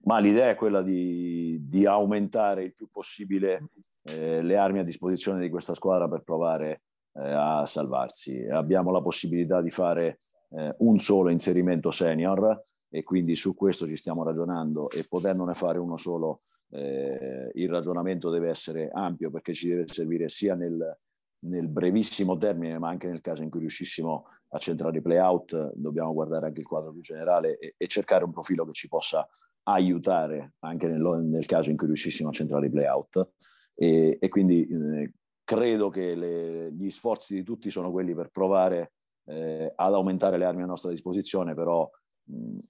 [0.04, 3.70] Ma l'idea è quella di, di aumentare il più possibile
[4.04, 6.82] eh, le armi a disposizione di questa squadra per provare
[7.14, 8.46] eh, a salvarsi.
[8.46, 10.18] Abbiamo la possibilità di fare
[10.50, 15.78] eh, un solo inserimento senior e quindi su questo ci stiamo ragionando e potendone fare
[15.78, 16.38] uno solo
[16.70, 20.98] eh, il ragionamento deve essere ampio perché ci deve servire sia nel,
[21.40, 25.72] nel, brevissimo termine, ma anche nel caso in cui riuscissimo a centrare i play out,
[25.74, 29.26] dobbiamo guardare anche il quadro più generale e, e cercare un profilo che ci possa
[29.64, 33.30] aiutare anche nel, nel, caso in cui riuscissimo a centrare i play-out.
[33.74, 35.12] E, e quindi eh,
[35.42, 38.92] credo che le, gli sforzi di tutti sono quelli per provare
[39.26, 41.88] eh, ad aumentare le armi a nostra disposizione, però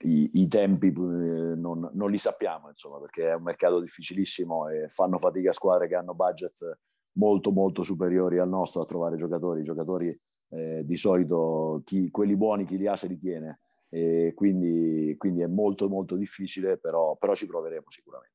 [0.01, 4.89] i, i, tempi eh, non, non, li sappiamo, insomma, perché è un mercato difficilissimo e
[4.89, 6.79] fanno fatica squadre che hanno budget
[7.13, 10.15] molto molto superiori al nostro a trovare giocatori, giocatori
[10.51, 15.43] eh, di solito chi, quelli buoni chi li ha se li tiene e quindi, quindi
[15.43, 18.35] è molto molto difficile, però, però ci proveremo sicuramente.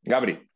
[0.00, 0.49] Gabri.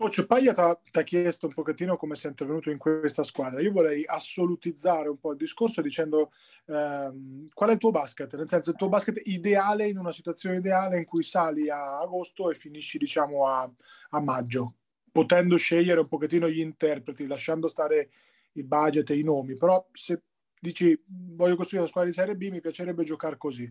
[0.00, 3.60] Coach Paglia ti ha chiesto un pochettino come sei intervenuto in questa squadra.
[3.60, 6.32] Io vorrei assolutizzare un po' il discorso dicendo
[6.68, 10.56] ehm, qual è il tuo basket, nel senso il tuo basket ideale in una situazione
[10.56, 13.70] ideale in cui sali a agosto e finisci diciamo a,
[14.12, 14.76] a maggio,
[15.12, 18.08] potendo scegliere un pochettino gli interpreti, lasciando stare
[18.52, 20.22] il budget e i nomi, però se
[20.58, 23.70] dici voglio costruire una squadra di Serie B, mi piacerebbe giocare così.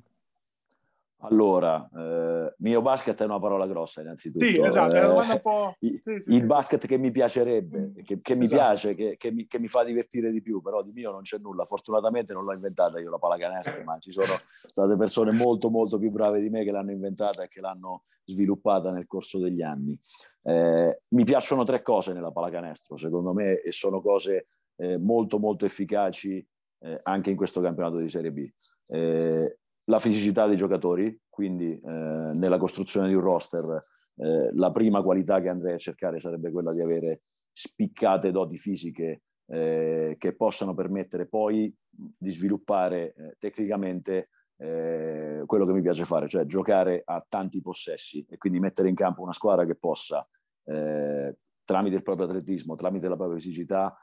[1.21, 4.45] Allora, eh, mio basket è una parola grossa innanzitutto.
[4.45, 5.75] Sì, esatto, è una domanda un po'...
[5.79, 8.03] Sì, sì, il sì, basket che mi piacerebbe, mm.
[8.03, 8.61] che, che mi esatto.
[8.61, 11.37] piace, che, che, mi, che, mi, fa divertire di più, però di mio non c'è
[11.37, 11.65] nulla.
[11.65, 16.09] Fortunatamente non l'ho inventata io la pallacanestro, ma ci sono state persone molto molto più
[16.09, 19.99] brave di me che l'hanno inventata e che l'hanno sviluppata nel corso degli anni.
[20.43, 24.45] Eh, mi piacciono tre cose nella pallacanestro, secondo me, e sono cose
[24.77, 26.45] eh, molto molto efficaci
[26.81, 28.49] eh, anche in questo campionato di Serie B.
[28.87, 29.58] Eh,
[29.89, 33.79] la fisicità dei giocatori, quindi eh, nella costruzione di un roster
[34.17, 39.23] eh, la prima qualità che andrei a cercare sarebbe quella di avere spiccate doti fisiche
[39.47, 46.27] eh, che possano permettere poi di sviluppare eh, tecnicamente eh, quello che mi piace fare,
[46.27, 50.25] cioè giocare a tanti possessi e quindi mettere in campo una squadra che possa,
[50.65, 53.97] eh, tramite il proprio atletismo, tramite la propria fisicità,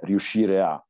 [0.00, 0.82] riuscire a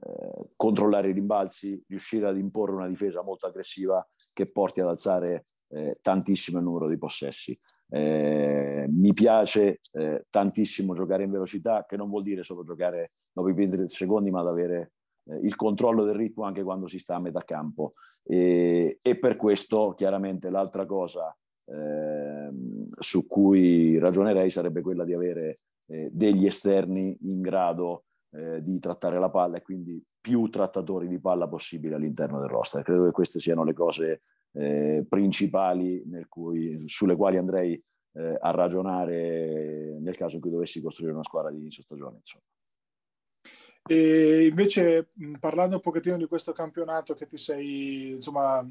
[0.00, 5.44] eh, controllare i rimbalzi, riuscire ad imporre una difesa molto aggressiva che porti ad alzare
[5.68, 7.58] eh, tantissimo il numero di possessi.
[7.88, 13.48] Eh, mi piace eh, tantissimo giocare in velocità, che non vuol dire solo giocare dopo
[13.48, 14.92] i primi secondi, ma ad avere
[15.24, 17.94] eh, il controllo del ritmo anche quando si sta a metà campo.
[18.24, 21.36] E, e per questo, chiaramente, l'altra cosa
[21.66, 29.18] ehm, su cui ragionerei sarebbe quella di avere degli esterni in grado eh, di trattare
[29.18, 32.82] la palla e quindi più trattatori di palla possibili all'interno del roster.
[32.82, 34.22] Credo che queste siano le cose
[34.52, 37.80] eh, principali cui, sulle quali andrei
[38.14, 42.16] eh, a ragionare nel caso in cui dovessi costruire una squadra di inizio stagione.
[42.16, 42.44] Insomma.
[43.86, 48.66] E invece parlando un pochettino di questo campionato che ti sei, insomma,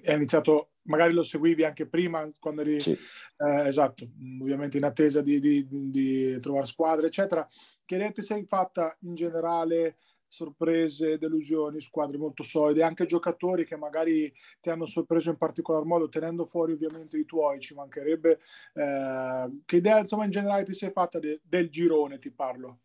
[0.00, 2.92] è iniziato, magari lo seguivi anche prima quando eri, sì.
[2.92, 4.08] eh, esatto,
[4.40, 7.46] ovviamente in attesa di, di, di trovare squadre, eccetera.
[7.86, 9.96] Che ti sei fatta in generale?
[10.26, 16.08] Sorprese, delusioni, squadre molto solide, anche giocatori che magari ti hanno sorpreso in particolar modo,
[16.08, 18.40] tenendo fuori ovviamente i tuoi, ci mancherebbe.
[18.74, 22.80] Eh, che idea insomma in generale ti sei fatta de, del girone, ti parlo?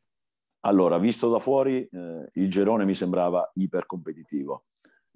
[0.60, 4.66] Allora, visto da fuori, eh, il girone mi sembrava iper competitivo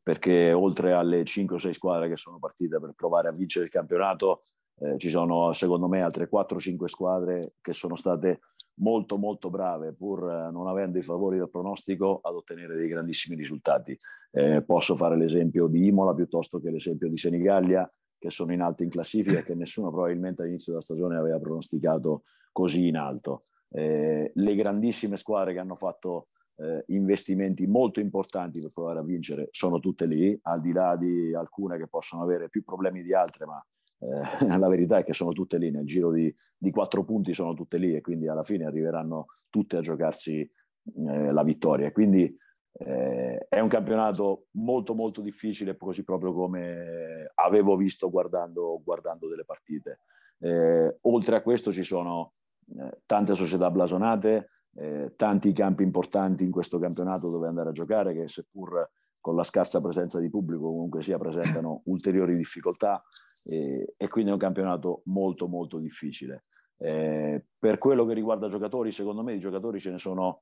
[0.05, 3.71] perché oltre alle 5 o 6 squadre che sono partite per provare a vincere il
[3.71, 4.43] campionato,
[4.77, 8.41] eh, ci sono secondo me altre 4-5 squadre che sono state
[8.77, 13.35] molto molto brave pur eh, non avendo i favori del pronostico ad ottenere dei grandissimi
[13.35, 13.97] risultati.
[14.31, 18.83] Eh, posso fare l'esempio di Imola piuttosto che l'esempio di Senigallia che sono in alto
[18.83, 23.43] in classifica e che nessuno probabilmente all'inizio della stagione aveva pronosticato così in alto.
[23.69, 29.49] Eh, le grandissime squadre che hanno fatto eh, investimenti molto importanti per provare a vincere
[29.51, 33.45] sono tutte lì, al di là di alcune che possono avere più problemi di altre,
[33.45, 33.63] ma
[33.99, 37.53] eh, la verità è che sono tutte lì, nel giro di, di, quattro punti sono
[37.53, 41.91] tutte lì e quindi alla fine arriveranno tutte a giocarsi eh, la vittoria.
[41.91, 42.35] Quindi
[42.77, 49.45] eh, è un campionato molto molto difficile, così proprio come avevo visto guardando, guardando delle
[49.45, 49.99] partite.
[50.39, 52.33] Eh, oltre a questo ci sono
[52.77, 58.13] eh, tante società blasonate, eh, tanti campi importanti in questo campionato dove andare a giocare
[58.13, 58.89] che seppur
[59.21, 63.01] con la scarsa presenza di pubblico comunque sia presentano ulteriori difficoltà
[63.45, 66.45] e, e quindi è un campionato molto molto difficile.
[66.77, 70.41] Eh, per quello che riguarda giocatori, secondo me i giocatori ce ne sono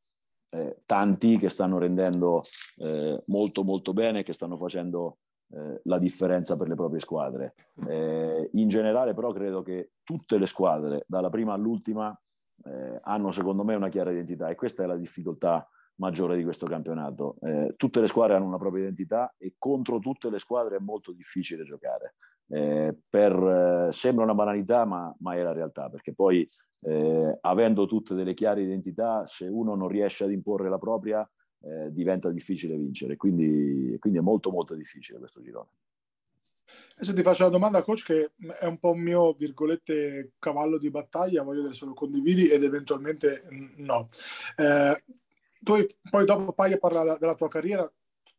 [0.49, 2.41] eh, tanti che stanno rendendo
[2.78, 5.18] eh, molto molto bene, che stanno facendo
[5.49, 7.56] eh, la differenza per le proprie squadre.
[7.88, 12.18] Eh, in generale però credo che tutte le squadre, dalla prima all'ultima,
[12.66, 16.66] eh, hanno secondo me una chiara identità e questa è la difficoltà maggiore di questo
[16.66, 17.36] campionato.
[17.78, 21.64] Tutte le squadre hanno una propria identità e contro tutte le squadre è molto difficile
[21.64, 22.16] giocare.
[22.48, 26.48] Eh, per, eh, sembra una banalità, ma, ma, è la realtà, perché poi
[26.82, 31.28] eh, avendo tutte delle chiare identità, se uno non riesce ad imporre la propria,
[31.62, 33.16] eh, diventa difficile vincere.
[33.16, 35.70] Quindi, quindi, è molto molto difficile questo girone.
[36.96, 40.89] Adesso ti faccio la domanda, coach, che è un po' un mio, virgolette, cavallo di
[40.89, 43.44] battaglia, voglio vedere se lo condividi ed eventualmente
[43.78, 44.06] no.
[44.58, 45.04] Eh,
[45.62, 47.89] tu poi dopo Paia parla della tua carriera,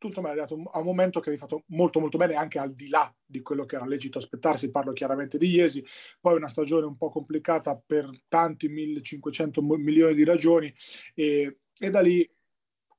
[0.04, 2.74] tu insomma è arrivato a un momento che hai fatto molto molto bene anche al
[2.74, 5.84] di là di quello che era lecito aspettarsi, parlo chiaramente di Iesi,
[6.20, 10.72] poi una stagione un po' complicata per tanti 1500 milioni di ragioni
[11.14, 12.28] e, e da lì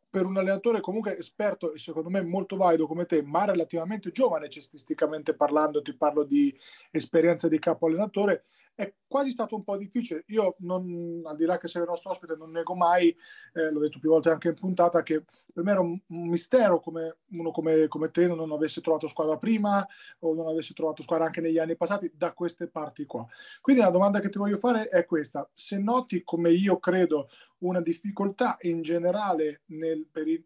[0.10, 4.50] per un allenatore comunque esperto e secondo me molto valido come te, ma relativamente giovane
[4.50, 6.58] cestisticamente parlando, ti parlo di
[6.90, 8.46] esperienza di capo allenatore,
[8.76, 10.24] è quasi stato un po' difficile.
[10.28, 13.16] Io, non, al di là che sei il nostro ospite, non nego mai,
[13.54, 15.24] eh, l'ho detto più volte anche in puntata, che
[15.54, 19.86] per me era un, mistero come uno come, come, te non avesse trovato squadra prima
[20.20, 23.26] o non avesse trovato squadra anche negli anni passati da queste parti qua.
[23.62, 25.50] Quindi la domanda che ti voglio fare è questa.
[25.54, 30.46] Se noti come io credo una difficoltà in generale nel, per i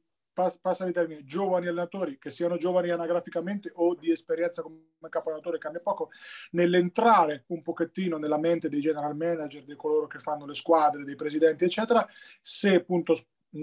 [0.62, 4.80] passami il termine, giovani allenatori, che siano giovani anagraficamente o di esperienza come
[5.10, 6.10] capo allenatore, cambia poco,
[6.52, 11.16] nell'entrare un pochettino nella mente dei general manager, di coloro che fanno le squadre, dei
[11.16, 12.08] presidenti, eccetera,
[12.42, 13.16] se appunto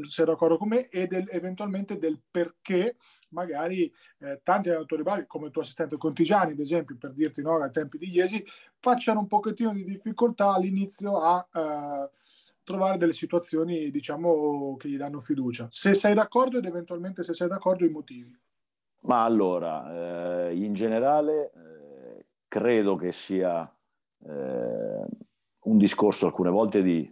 [0.03, 2.97] sei d'accordo con me ed eventualmente del perché
[3.31, 7.61] magari eh, tanti allenatori bravi come il tuo assistente Contigiani ad esempio per dirti no,
[7.61, 8.45] ai tempi di Iesi
[8.79, 12.11] facciano un pochettino di difficoltà all'inizio a eh,
[12.67, 15.69] trovare delle situazioni, diciamo, che gli danno fiducia.
[15.71, 18.37] Se sei d'accordo ed eventualmente se sei d'accordo i motivi.
[19.03, 23.73] Ma allora, eh, in generale, eh, credo che sia
[24.25, 25.05] eh,
[25.61, 27.09] un discorso alcune volte di,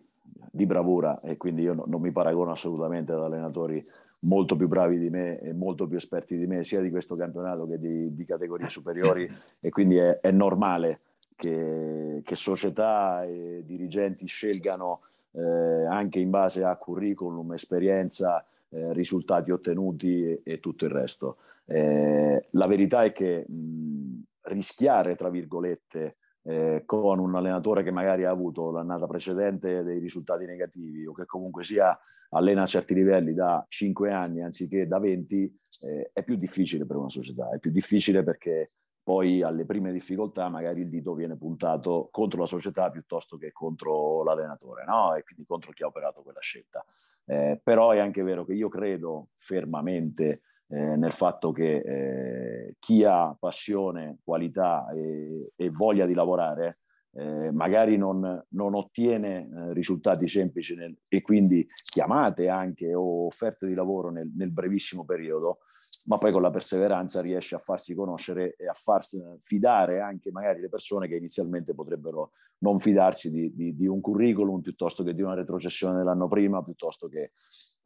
[0.50, 3.80] di, bravura e quindi io no, non mi paragono assolutamente ad allenatori
[4.20, 7.64] molto più bravi di me e molto più esperti di me, sia di questo campionato
[7.68, 11.00] che di, di categorie superiori e quindi è, è normale
[11.36, 15.02] che, che società e dirigenti scelgano
[15.34, 21.38] eh, anche in base a curriculum, esperienza, eh, risultati ottenuti e, e, tutto il resto.
[21.66, 26.16] Eh, la verità è che mh, rischiare, tra virgolette,
[26.46, 31.24] eh, con un allenatore che magari ha avuto l'annata precedente dei risultati negativi o che
[31.24, 31.98] comunque sia
[32.30, 36.96] allena a certi livelli da 5 anni anziché da 20, eh, è più difficile per
[36.96, 38.68] una società, è più difficile perché
[39.04, 44.24] poi alle prime difficoltà magari il dito viene puntato contro la società piuttosto che contro
[44.24, 45.14] l'allenatore, no?
[45.14, 46.84] E quindi contro chi ha operato quella scelta.
[47.26, 53.04] Eh, però è anche vero che io credo fermamente eh, nel fatto che eh, chi
[53.04, 56.78] ha passione, qualità e, e voglia di lavorare
[57.16, 63.66] eh, magari non, non ottiene eh, risultati semplici nel, e quindi chiamate anche o offerte
[63.66, 65.58] di lavoro nel, nel, brevissimo periodo,
[66.06, 70.60] ma poi con la perseveranza riesce a farsi conoscere e a farsi fidare anche magari
[70.60, 75.22] le persone che inizialmente potrebbero non fidarsi di, di, di un curriculum piuttosto che di
[75.22, 77.32] una retrocessione dell'anno prima, piuttosto che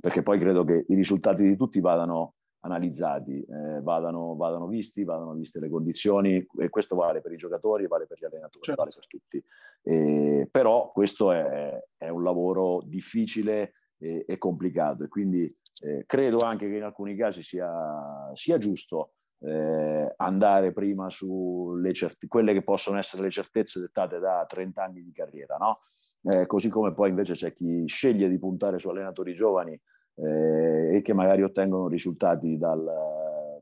[0.01, 5.33] perché poi credo che i risultati di tutti vadano analizzati, eh, vadano, vadano, visti, vadano
[5.35, 8.83] viste le condizioni e questo vale per i giocatori, vale per gli allenatori, certo.
[8.83, 9.45] vale per tutti.
[9.83, 16.39] Eh, però questo è, è, un lavoro difficile e, e complicato e quindi eh, credo
[16.39, 22.63] anche che in alcuni casi sia, sia giusto eh, andare prima su cert- quelle che
[22.63, 25.81] possono essere le certezze dettate da 30 anni di carriera, no?
[26.23, 29.81] Eh, così come poi invece c'è chi sceglie di puntare su allenatori giovani
[30.17, 32.85] eh, e che magari ottengono risultati dal,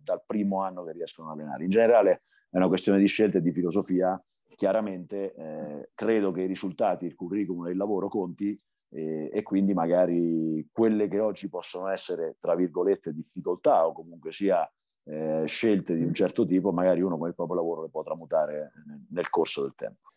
[0.00, 1.64] dal, primo anno che riescono a allenare.
[1.64, 2.20] In generale
[2.50, 4.20] è una questione di scelta e di filosofia.
[4.54, 8.56] Chiaramente eh, credo che i risultati, il curriculum e il lavoro conti
[8.88, 14.68] e, e, quindi magari quelle che oggi possono essere, tra virgolette, difficoltà o comunque sia
[15.04, 18.72] eh, scelte di un certo tipo, magari uno con il proprio lavoro le può tramutare
[19.10, 20.10] nel corso del tempo.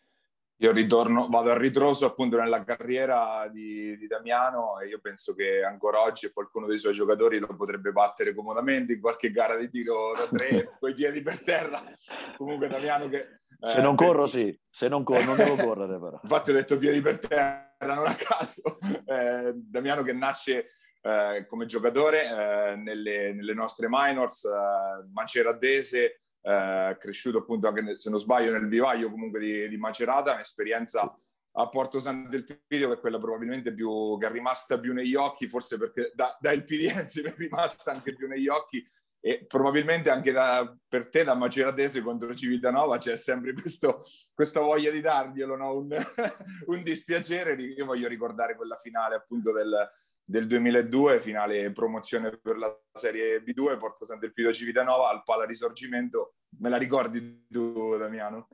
[0.62, 5.64] Io ritorno, vado a ritroso appunto nella carriera di, di, Damiano e io penso che
[5.64, 10.12] ancora oggi qualcuno dei suoi giocatori lo potrebbe battere comodamente in qualche gara di tiro
[10.14, 11.80] da tre, coi piedi per terra.
[12.36, 13.40] Comunque Damiano che...
[13.58, 14.28] Se eh, non corro per...
[14.28, 16.20] sì, se non corro non devo correre però.
[16.24, 18.78] Infatti ho detto piedi per terra, non a caso.
[19.10, 20.68] Eh, Damiano che nasce
[21.02, 28.10] eh, come giocatore eh, nelle, nelle, nostre minors, eh, Maceradese, eh, cresciuto appunto anche, se
[28.10, 31.22] non sbaglio, nel vivaio comunque di, di Macerata, un'esperienza sì.
[31.52, 35.78] a Porto Sant'Elpidio che è quella probabilmente più, che è rimasta più negli occhi, forse
[35.78, 38.86] perché da, da Elpidiense è rimasta anche più negli occhi
[39.20, 44.00] e probabilmente anche da, per te da Maceratese contro Civitanova c'è sempre questo,
[44.32, 45.76] questa voglia di darglielo, no?
[45.76, 45.94] un,
[46.66, 47.54] un dispiacere.
[47.54, 49.88] Io voglio ricordare quella finale appunto del,
[50.24, 56.34] del 2002, finale promozione per la Serie B2, Porto Sant'Elpidio Civitanova al Pala Risorgimento.
[56.58, 58.48] Me la ricordi tu, Damiano?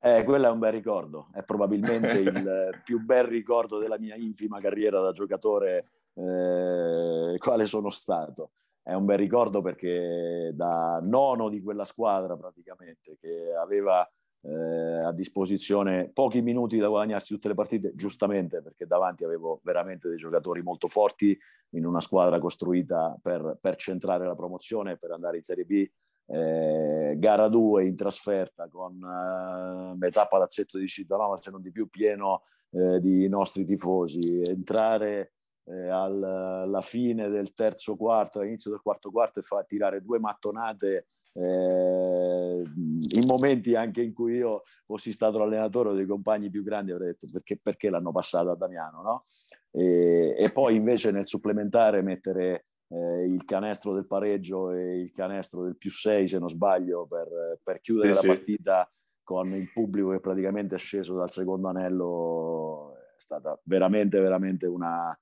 [0.00, 4.60] Eh, quello è un bel ricordo, è probabilmente il più bel ricordo della mia infima
[4.60, 8.52] carriera da giocatore eh, quale sono stato.
[8.88, 14.02] È un bel ricordo perché da nono di quella squadra praticamente che aveva
[14.40, 20.08] eh, a disposizione pochi minuti da guadagnarsi tutte le partite, giustamente perché davanti avevo veramente
[20.08, 21.38] dei giocatori molto forti
[21.74, 25.86] in una squadra costruita per, per centrare la promozione, per andare in Serie B.
[26.30, 31.90] Eh, gara 2 in trasferta con eh, metà palazzetto di Cittadella, se non di più,
[31.90, 34.40] pieno eh, di nostri tifosi.
[34.46, 35.32] Entrare
[35.70, 41.08] eh, alla fine del terzo quarto, all'inizio del quarto quarto e fa tirare due mattonate
[41.34, 46.90] eh, in momenti anche in cui io fossi stato l'allenatore o dei compagni più grandi
[46.90, 49.22] avrei detto perché, perché l'hanno passato a Damiano no?
[49.70, 55.62] e, e, poi invece nel supplementare mettere eh, il canestro del pareggio e il canestro
[55.62, 58.26] del più 6 se non sbaglio per, per chiudere sì, la sì.
[58.26, 58.90] partita
[59.22, 65.16] con il pubblico che praticamente è sceso dal secondo anello è stata veramente veramente una,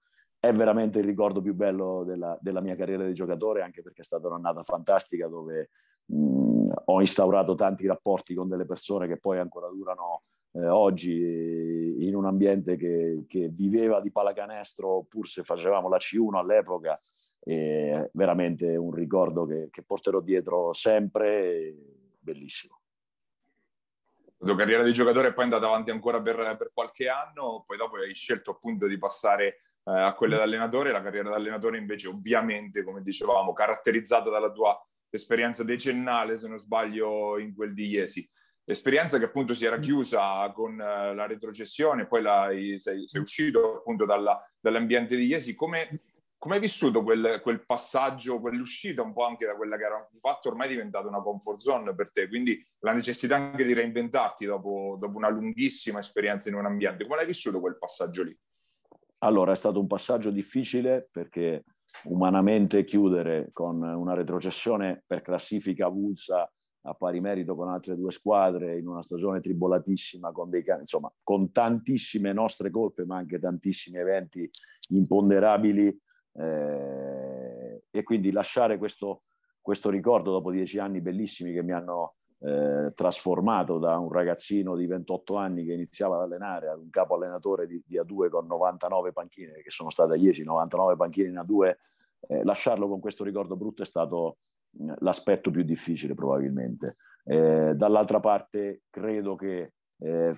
[0.49, 4.05] è veramente il ricordo più bello della, della, mia carriera di giocatore, anche perché è
[4.05, 5.71] stata un'annata fantastica dove
[6.07, 10.21] mh, ho instaurato tanti rapporti con delle persone che poi ancora durano
[10.53, 16.37] eh, oggi in un ambiente che, che, viveva di pallacanestro, pur se facevamo la C1
[16.37, 16.99] all'epoca,
[17.41, 21.75] è veramente un ricordo che, che porterò dietro sempre,
[22.19, 22.81] bellissimo.
[24.39, 27.77] La tua carriera di giocatore è poi andata avanti ancora per, per qualche anno, poi
[27.77, 30.93] dopo hai scelto appunto di passare eh, a quella da allenatore.
[30.93, 34.77] La carriera da allenatore invece ovviamente, come dicevamo, caratterizzata dalla tua
[35.11, 38.29] esperienza decennale, se non sbaglio, in quel di Iesi.
[38.65, 43.77] Esperienza che appunto si era chiusa con uh, la retrocessione, poi la, sei, sei, uscito
[43.77, 45.55] appunto dalla, dall'ambiente di Iesi.
[45.55, 46.03] Come,
[46.37, 50.19] come hai vissuto quel, quel, passaggio, quell'uscita un po' anche da quella che era di
[50.19, 52.27] fatto ormai diventata una comfort zone per te?
[52.27, 57.05] Quindi la necessità anche di reinventarti dopo, dopo una lunghissima esperienza in un ambiente.
[57.05, 58.37] Come l'hai vissuto quel passaggio lì?
[59.21, 61.65] Allora, è stato un passaggio difficile perché
[62.05, 66.49] umanamente chiudere con una retrocessione per classifica avulsa
[66.89, 71.51] a pari merito con altre due squadre in una stagione tribolatissima con, dei, insomma, con
[71.51, 74.49] tantissime nostre colpe ma anche tantissimi eventi
[74.91, 76.01] imponderabili
[76.35, 79.23] eh, e quindi lasciare questo,
[79.61, 84.87] questo ricordo dopo dieci anni bellissimi che mi hanno eh, trasformato da un ragazzino di
[84.87, 89.13] 28 anni che iniziava ad allenare ad un capo allenatore di, di A2 con 99
[89.13, 91.75] panchine, che sono state a Iesi, 99 panchine in A2,
[92.29, 94.39] eh, lasciarlo con questo ricordo brutto è stato
[94.71, 96.97] mh, l'aspetto più difficile probabilmente.
[97.25, 100.35] Eh, dall'altra parte credo che eh,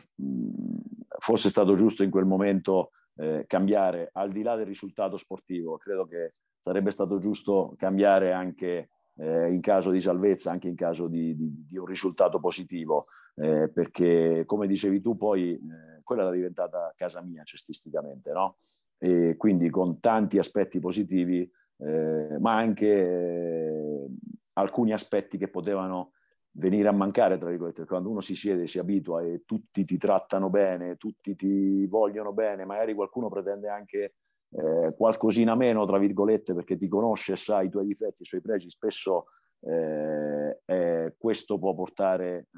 [1.18, 6.06] fosse stato giusto in quel momento eh, cambiare, al di là del risultato sportivo, credo
[6.06, 6.32] che
[6.62, 11.64] sarebbe stato giusto cambiare anche eh, in caso di salvezza, anche in caso di, di,
[11.68, 17.20] di un risultato positivo, eh, perché come dicevi tu poi eh, quella era diventata casa
[17.20, 18.56] mia cestisticamente, no?
[18.98, 21.48] E quindi con tanti aspetti positivi,
[21.78, 24.06] eh, ma anche eh,
[24.54, 26.12] alcuni aspetti che potevano
[26.52, 30.50] venire a mancare, tra virgolette, quando uno si siede, si abitua e tutti ti trattano
[30.50, 34.14] bene, tutti ti vogliono bene, magari qualcuno pretende anche
[34.50, 38.40] eh, qualcosina meno, tra virgolette, perché ti conosce e sa i tuoi difetti, i suoi
[38.40, 39.26] pregi, spesso
[39.60, 42.48] eh, eh, questo può portare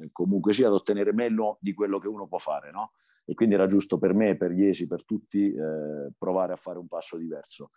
[0.00, 2.92] eh, comunque sia ad ottenere meno di quello che uno può fare, no?
[3.24, 6.88] E quindi era giusto per me, per Iesi, per tutti, eh, provare a fare un
[6.88, 7.70] passo diverso.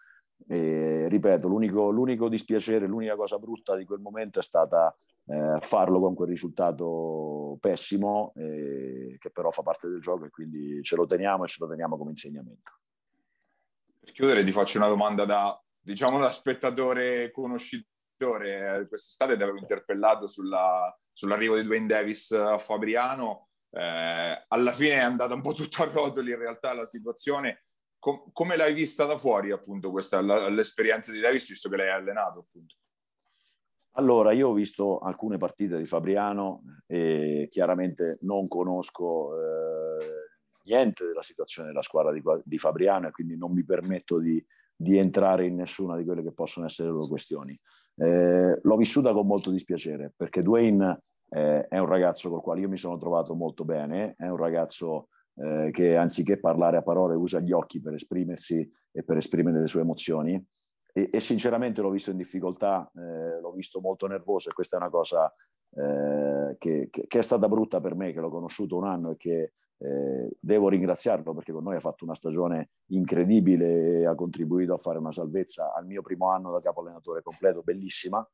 [0.48, 4.96] E, ripeto, l'unico, l'unico, dispiacere, l'unica cosa brutta di quel momento è stata
[5.26, 10.96] eh, farlo con quel risultato pessimo, che però fa parte del gioco e quindi ce
[10.96, 12.81] lo teniamo e ce lo teniamo come insegnamento.
[14.04, 18.80] Per chiudere ti faccio una domanda da, diciamo, da spettatore conoscitore.
[18.80, 23.50] Eh, quest'estate ti avevo interpellato sulla, sull'arrivo di Dwayne Davis a Fabriano.
[23.70, 27.66] Eh, alla fine è andata un po' tutto a rotoli in realtà la situazione.
[28.00, 31.92] Com- come l'hai vista da fuori appunto questa, la, l'esperienza di Davis visto che l'hai
[31.92, 32.76] allenato appunto?
[33.96, 40.21] Allora, io ho visto alcune partite di Fabriano e chiaramente non conosco eh,
[40.64, 44.44] niente della situazione della squadra di, di Fabriano e quindi non mi permetto di,
[44.76, 47.60] di, entrare in nessuna di quelle che possono essere le loro questioni.
[47.96, 52.70] Eh, l'ho vissuta con molto dispiacere perché Dwayne eh, è un ragazzo col quale io
[52.70, 57.40] mi sono trovato molto bene, è un ragazzo eh, che anziché parlare a parole usa
[57.40, 60.44] gli occhi per esprimersi e per esprimere le sue emozioni.
[60.94, 64.80] E, e sinceramente l'ho visto in difficoltà, eh, l'ho visto molto nervoso e questa è
[64.80, 65.34] una cosa
[65.74, 69.18] eh, che, che, che, è stata brutta per me, che l'ho conosciuto un anno e
[69.18, 69.54] che
[69.84, 74.78] eh, devo ringraziarlo perché con noi ha fatto una stagione incredibile e ha contribuito a
[74.78, 78.26] fare una salvezza al mio primo anno da capo allenatore completo, bellissima.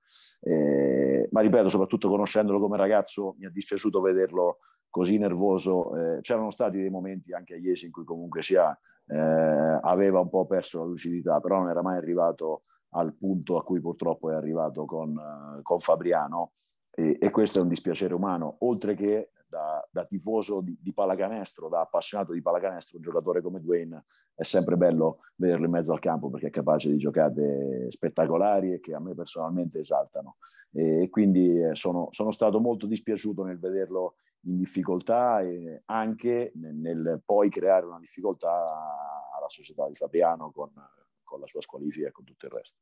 [0.42, 4.58] Eh, ma ripeto, soprattutto conoscendolo come ragazzo, mi è dispiaciuto vederlo
[4.90, 5.96] così nervoso.
[5.96, 8.78] Eh, c'erano stati dei momenti anche a Iesi in cui comunque sia,
[9.08, 13.64] eh, aveva un po' perso la lucidità, però non era mai arrivato al punto a
[13.64, 15.16] cui purtroppo è arrivato con,
[15.62, 16.54] con Fabriano
[16.92, 21.70] e, e, questo è un dispiacere umano, oltre che da, da tifoso di, di, pallacanestro,
[21.70, 24.04] da appassionato di pallacanestro, un giocatore come Dwayne
[24.36, 28.80] è sempre bello vederlo in mezzo al campo perché è capace di giocate spettacolari e
[28.80, 30.38] che a me personalmente esaltano.
[30.72, 36.76] E, quindi eh, sono, sono, stato molto dispiaciuto nel vederlo in difficoltà e anche nel,
[36.76, 38.66] nel poi creare una difficoltà
[39.38, 40.72] alla società di Fabiano con,
[41.24, 42.80] con la sua squalifica e con tutto il resto.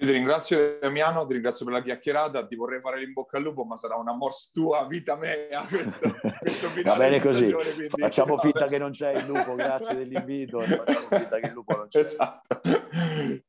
[0.00, 3.42] Io ti ringrazio Damiano, ti ringrazio per la chiacchierata, ti vorrei fare l'in bocca al
[3.42, 7.72] lupo, ma sarà una mors tua, vita mea, questo, questo finale Va bene così, stagione,
[7.74, 7.88] quindi...
[7.98, 11.88] facciamo finta che non c'è il lupo, grazie dell'invito, facciamo finta che il lupo non
[11.88, 12.00] c'è.
[12.00, 12.60] Esatto.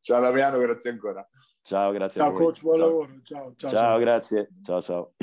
[0.02, 1.26] Ciao Damiano, grazie ancora.
[1.64, 2.86] Ciao, grazie ciao, coach, buon ciao.
[2.86, 3.08] lavoro.
[3.24, 4.50] Ciao, ciao, ciao, ciao, grazie.
[4.62, 5.14] Ciao, ciao.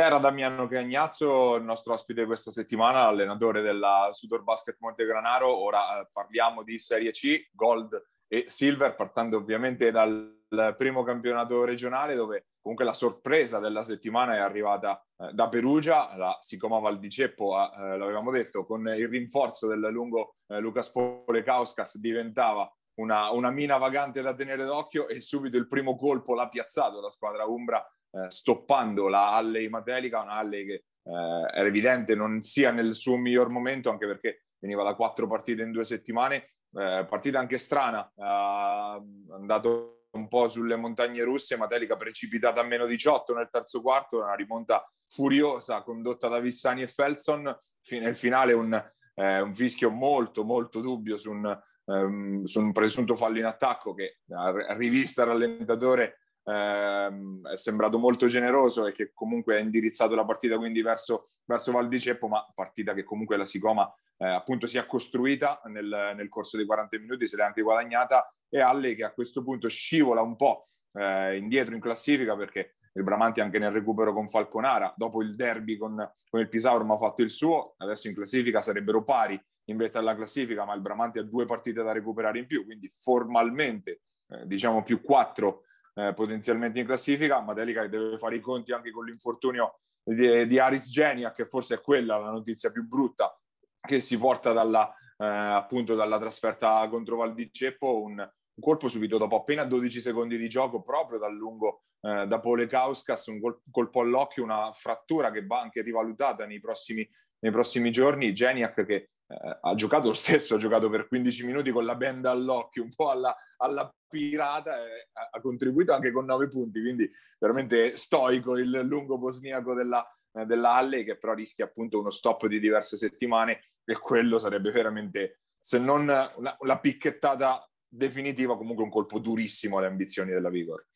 [0.00, 5.54] Era Damiano Cagnazzo, il nostro ospite questa settimana, allenatore della Sudor Basket Montegranaro.
[5.54, 10.38] Ora eh, parliamo di Serie C, Gold e Silver, partendo ovviamente dal
[10.76, 16.38] primo campionato regionale, dove comunque la sorpresa della settimana è arrivata eh, da Perugia, la
[16.40, 21.98] Sicoma Val di Ceppo, eh, l'avevamo detto, con il rinforzo del lungo eh, Lucas Polekauskas
[21.98, 22.70] diventava
[23.00, 27.10] una, una, mina vagante da tenere d'occhio e subito il primo colpo l'ha piazzato la
[27.10, 31.12] squadra Umbra eh, stoppando la Alley Matelica, una Alley che eh,
[31.54, 35.72] era evidente non sia nel suo miglior momento, anche perché veniva da quattro partite in
[35.72, 42.64] due settimane, eh, partita anche strana, andato un po' sulle montagne russe, Matelica precipitata a
[42.64, 47.58] meno 18 nel terzo quarto, una rimonta furiosa condotta da Vissani e Felson,
[47.90, 48.72] nel finale un,
[49.14, 53.94] eh, un fischio molto molto dubbio su un, um, su un presunto fallo in attacco
[53.94, 60.24] che a rivista rallentatore ehm, è sembrato molto generoso e che comunque ha indirizzato la
[60.24, 64.66] partita quindi verso, verso Val di Ceppo, ma partita che comunque la Sicoma eh, appunto
[64.66, 68.94] si è costruita nel, nel, corso dei 40 minuti, se l'è anche guadagnata e Alle
[68.94, 73.58] che a questo punto scivola un po' eh, indietro in classifica perché il Bramanti anche
[73.58, 75.96] nel recupero con Falconara, dopo il derby con,
[76.28, 80.16] con il Pisauro ha fatto il suo, adesso in classifica sarebbero pari in vetta alla
[80.16, 84.82] classifica, ma il Bramanti ha due partite da recuperare in più, quindi formalmente eh, diciamo
[84.82, 85.62] più quattro
[85.94, 87.40] eh, potenzialmente in classifica.
[87.40, 91.76] Matelica che deve fare i conti anche con l'infortunio di, di Aris Genia, che forse
[91.76, 93.34] è quella la notizia più brutta
[93.80, 98.88] che si porta dalla, eh, appunto dalla trasferta contro Val di Ceppo, un, un, colpo
[98.88, 103.40] subito dopo appena 12 secondi di gioco proprio dal lungo eh, da Pole Kauskas, un
[103.40, 107.08] col- colpo all'occhio, una frattura che va anche rivalutata nei prossimi,
[107.40, 108.32] nei prossimi giorni.
[108.32, 112.32] Geniac che eh, ha giocato lo stesso, ha giocato per 15 minuti con la benda
[112.32, 117.08] all'occhio, un po' alla, alla pirata, e ha, contribuito anche con 9 punti, quindi
[117.38, 122.46] veramente stoico il lungo bosniaco della, eh, della Halle, che però rischia appunto uno stop
[122.46, 128.90] di diverse settimane e quello sarebbe veramente, se non una, una picchettata definitiva, comunque un
[128.90, 130.86] colpo durissimo alle ambizioni della Vigor.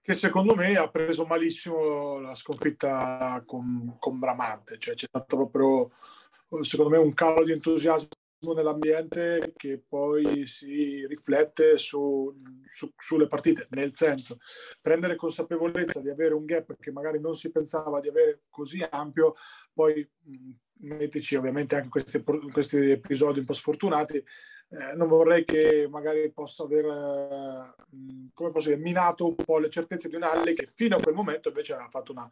[0.00, 5.90] Che secondo me ha preso malissimo la sconfitta con, con Bramante, cioè c'è stato proprio
[6.62, 8.08] secondo me un calo di entusiasmo
[8.54, 12.32] nell'ambiente che poi si riflette su,
[12.70, 14.38] su, sulle partite, nel senso
[14.80, 19.34] prendere consapevolezza di avere un gap che magari non si pensava di avere così ampio,
[19.72, 20.08] poi
[20.80, 22.22] mettici ovviamente anche questi,
[22.52, 24.24] questi episodi un po' sfortunati,
[24.70, 30.16] eh, non vorrei che magari possa aver eh, dire, minato un po' le certezze di
[30.16, 32.28] un Halle che fino a quel momento invece aveva fatto una,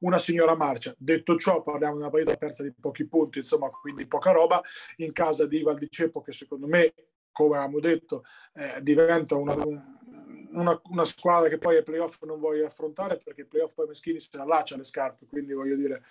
[0.00, 0.94] una signora marcia.
[0.98, 4.60] Detto ciò, parliamo di una partita persa di pochi punti, insomma, quindi poca roba,
[4.96, 6.92] in casa di Val di Ceppo che secondo me,
[7.30, 8.24] come abbiamo detto,
[8.54, 9.54] eh, diventa una,
[10.52, 14.20] una, una, squadra che poi ai playoff non voglio affrontare perché i playoff poi Meschini
[14.20, 16.02] se la lascia le scarpe, quindi voglio dire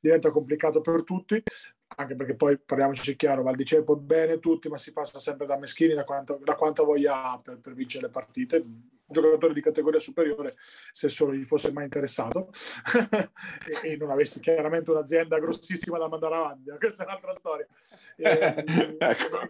[0.00, 1.42] diventa complicato per tutti
[1.94, 6.04] anche perché poi parliamoci chiaro, Valdiceppo bene tutti, ma si passa sempre da Meschini da
[6.04, 8.64] quanto, da quanto voglia per, per, vincere le partite.
[9.08, 10.56] Giocatore di categoria superiore,
[10.90, 12.50] se solo gli fosse mai interessato
[13.84, 17.68] e, e, non avessi chiaramente un'azienda grossissima da mandare avanti, questa è un'altra storia,
[18.16, 18.64] e,
[18.98, 19.48] ecco.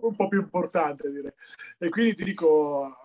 [0.00, 1.34] un po' più importante direi.
[1.78, 2.96] E quindi ti dico,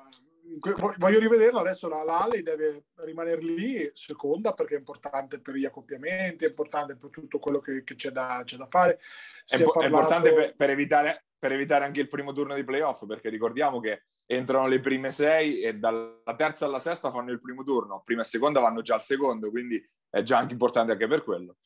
[0.97, 5.65] voglio rivederla adesso la, la Alley deve rimanere lì seconda perché è importante per gli
[5.65, 8.99] accoppiamenti è importante per tutto quello che, che c'è, da, c'è, da, fare.
[9.43, 9.81] Si è, parlato...
[9.81, 13.79] è importante per, per, evitare, per, evitare, anche il primo turno di playoff perché ricordiamo
[13.79, 18.21] che entrano le prime sei e dalla terza alla sesta fanno il primo turno prima
[18.21, 21.57] e seconda vanno già al secondo quindi è già anche importante anche per quello.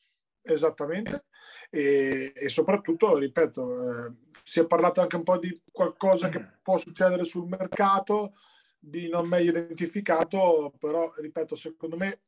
[0.46, 1.24] Esattamente,
[1.70, 4.12] e, e soprattutto, ripeto, eh,
[4.42, 8.34] si è parlato anche un po' di qualcosa che può succedere sul mercato,
[8.86, 12.20] di non meglio identificato, però ripeto, secondo me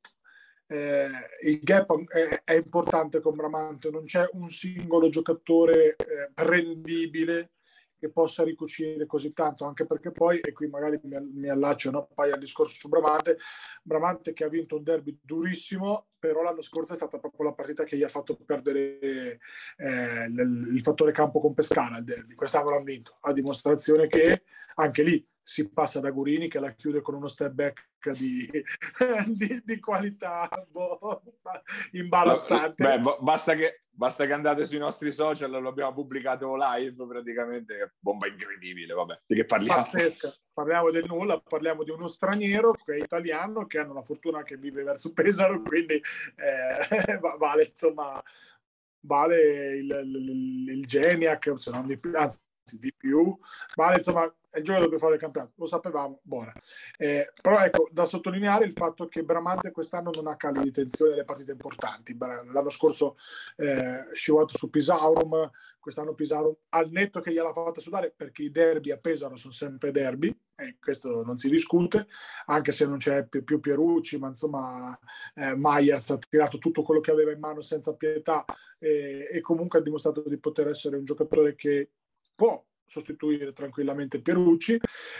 [0.68, 1.08] eh,
[1.44, 7.52] il gap è, è, importante con Bramante, non c'è un singolo giocatore eh, rendibile
[7.98, 12.08] che possa ricucire così tanto, anche perché poi, e qui magari mi, mi allaccio no,
[12.12, 13.38] poi al discorso su Bramante,
[13.82, 17.84] Bramante che ha vinto un derby durissimo, però l'anno scorso è stata proprio la partita
[17.84, 19.38] che gli ha fatto perdere
[19.76, 24.42] eh, il, fattore campo con Pescara, il derby, quest'anno l'ha vinto, a dimostrazione che
[24.74, 28.50] anche lì si passa da Gurini che la chiude con uno step back di,
[29.28, 31.22] di, di qualità boh,
[31.92, 32.82] imbarazzante.
[32.82, 38.26] Beh, basta che, basta che andate sui nostri social, lo abbiamo pubblicato live praticamente, bomba
[38.26, 39.82] incredibile, vabbè, di che parliamo?
[39.82, 44.42] Pazzesca, parliamo del nulla, parliamo di uno straniero che è italiano, che hanno la fortuna
[44.42, 48.20] che vive verso Pesaro, quindi eh, vale insomma,
[49.02, 52.38] vale il, il, il Geniac, se non di più, anzi
[52.74, 53.38] di più,
[53.76, 56.52] vale insomma è il gioco che fare il campionato, lo sapevamo, buona.
[56.96, 61.10] Eh, però ecco, da sottolineare il fatto che Bramante quest'anno non ha cali di tensione
[61.10, 62.16] nelle partite importanti.
[62.18, 63.16] L'anno scorso
[63.56, 68.92] eh, scivolato su Pisaurum, quest'anno Pisaurum al netto che gliela fatta sudare perché i derby
[68.92, 72.06] a Pesaro sono sempre derby, e questo non si discute,
[72.46, 74.98] anche se non c'è più, più Pierucci, ma insomma
[75.34, 78.42] eh, Myers ha tirato tutto quello che aveva in mano senza pietà
[78.78, 81.90] e, e comunque ha dimostrato di poter essere un giocatore che
[82.36, 84.78] può sostituire tranquillamente Perucci.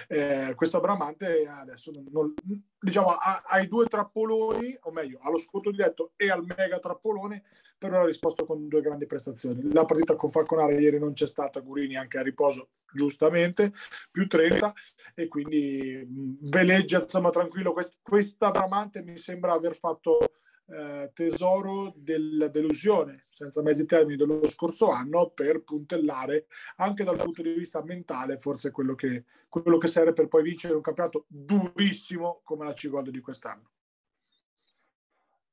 [0.09, 2.33] Eh, questo Bramante adesso non,
[2.79, 7.43] diciamo, ha, i due trappoloni, o meglio, allo sconto diretto e al mega trappolone,
[7.77, 9.73] però ha risposto con due grandi prestazioni.
[9.73, 13.73] La partita con Falconare ieri non c'è stata, Gurini anche a riposo giustamente,
[14.11, 14.73] più 30
[15.15, 17.73] e quindi mh, veleggia insomma tranquillo.
[17.73, 20.19] Quest, questa Bramante mi sembra aver fatto
[20.69, 26.47] eh, tesoro della delusione, senza mezzi termini, dello scorso anno per puntellare
[26.77, 30.75] anche dal punto di vista mentale forse quello che, quello che serve per poi vincere
[30.75, 33.71] un campionato durissimo come la Cigoldo di quest'anno.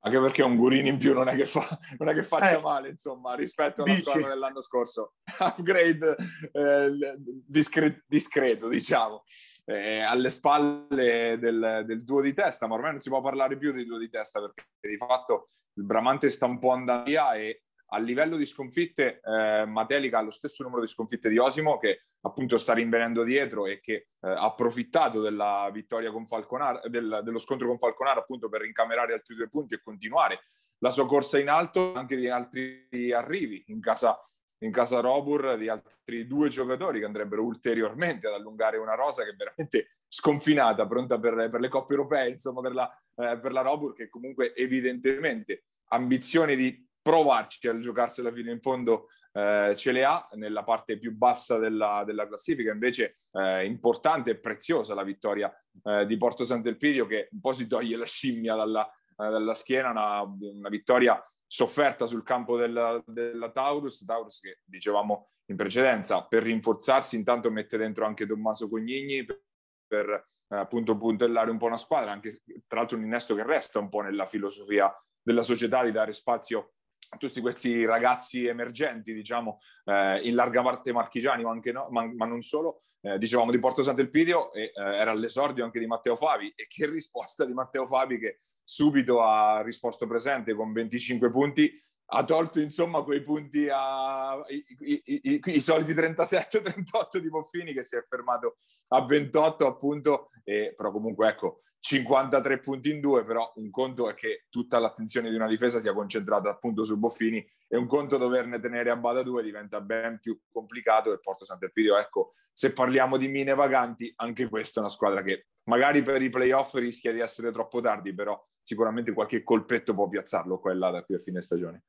[0.05, 1.65] Anche perché un Gurini in più non è che, fa,
[1.97, 5.13] non è che faccia eh, male, insomma, rispetto alla squadra dell'anno scorso.
[5.39, 6.15] Upgrade
[6.51, 7.15] eh,
[7.47, 9.23] discre- discreto, diciamo
[9.65, 13.71] eh, alle spalle del, del, duo di testa, ma ormai non si può parlare più
[13.71, 17.63] di duo di testa perché di fatto il Bramante sta un po' andando via e
[17.93, 22.05] a livello di sconfitte eh, Matelica ha lo stesso numero di sconfitte di Osimo che
[22.21, 27.39] appunto sta rinvenendo dietro e che eh, ha approfittato della vittoria con Falconara, del, dello
[27.39, 30.39] scontro con Falconara appunto per incamerare altri due punti e continuare
[30.79, 34.17] la sua corsa in alto anche di altri arrivi in casa
[34.63, 39.31] in casa Robur di altri due giocatori che andrebbero ulteriormente ad allungare una rosa che
[39.31, 43.61] è veramente sconfinata, pronta per, per le coppe europee, insomma per la, eh, per la
[43.61, 50.05] Robur che comunque evidentemente ambizioni di provarci a giocarsela fino in fondo eh, ce le
[50.05, 55.51] ha nella parte più bassa della, della classifica, invece eh, importante e preziosa la vittoria
[55.83, 59.89] eh, di Porto Sant'Elpidio che un po' si toglie la scimmia dalla, eh, dalla schiena,
[59.89, 61.21] una, una vittoria
[61.53, 67.77] sofferta sul campo della, della Taurus, Taurus che dicevamo in precedenza, per rinforzarsi intanto mette
[67.77, 69.39] dentro anche Tommaso Cognigni per,
[69.85, 70.09] per
[70.47, 73.89] eh, appunto puntellare un po' una squadra, anche tra l'altro un innesto che resta un
[73.89, 74.91] po' nella filosofia
[75.21, 76.73] della società di dare spazio
[77.07, 82.11] a tutti questi ragazzi emergenti, diciamo, eh, in larga parte marchigiani, ma, anche no, ma,
[82.15, 86.15] ma non solo, eh, dicevamo di Porto Sant'Elpidio e eh, era all'esordio anche di Matteo
[86.15, 86.51] Favi.
[86.55, 92.23] E che risposta di Matteo Favi che subito ha risposto presente con 25 punti, ha
[92.25, 97.95] tolto insomma quei punti a i, i, i, i soliti 37-38 di Boffini che si
[97.95, 98.57] è fermato
[98.89, 104.13] a 28 appunto, e, però comunque ecco 53 punti in due, però un conto è
[104.13, 108.61] che tutta l'attenzione di una difesa sia concentrata appunto su Boffini e un conto doverne
[108.61, 113.27] tenere a bada due diventa ben più complicato e Porto Sant'Elpidio, ecco, se parliamo di
[113.27, 117.51] mine vaganti, anche questa è una squadra che magari per i playoff rischia di essere
[117.51, 121.83] troppo tardi, però sicuramente qualche colpetto può piazzarlo quella da qui a fine stagione.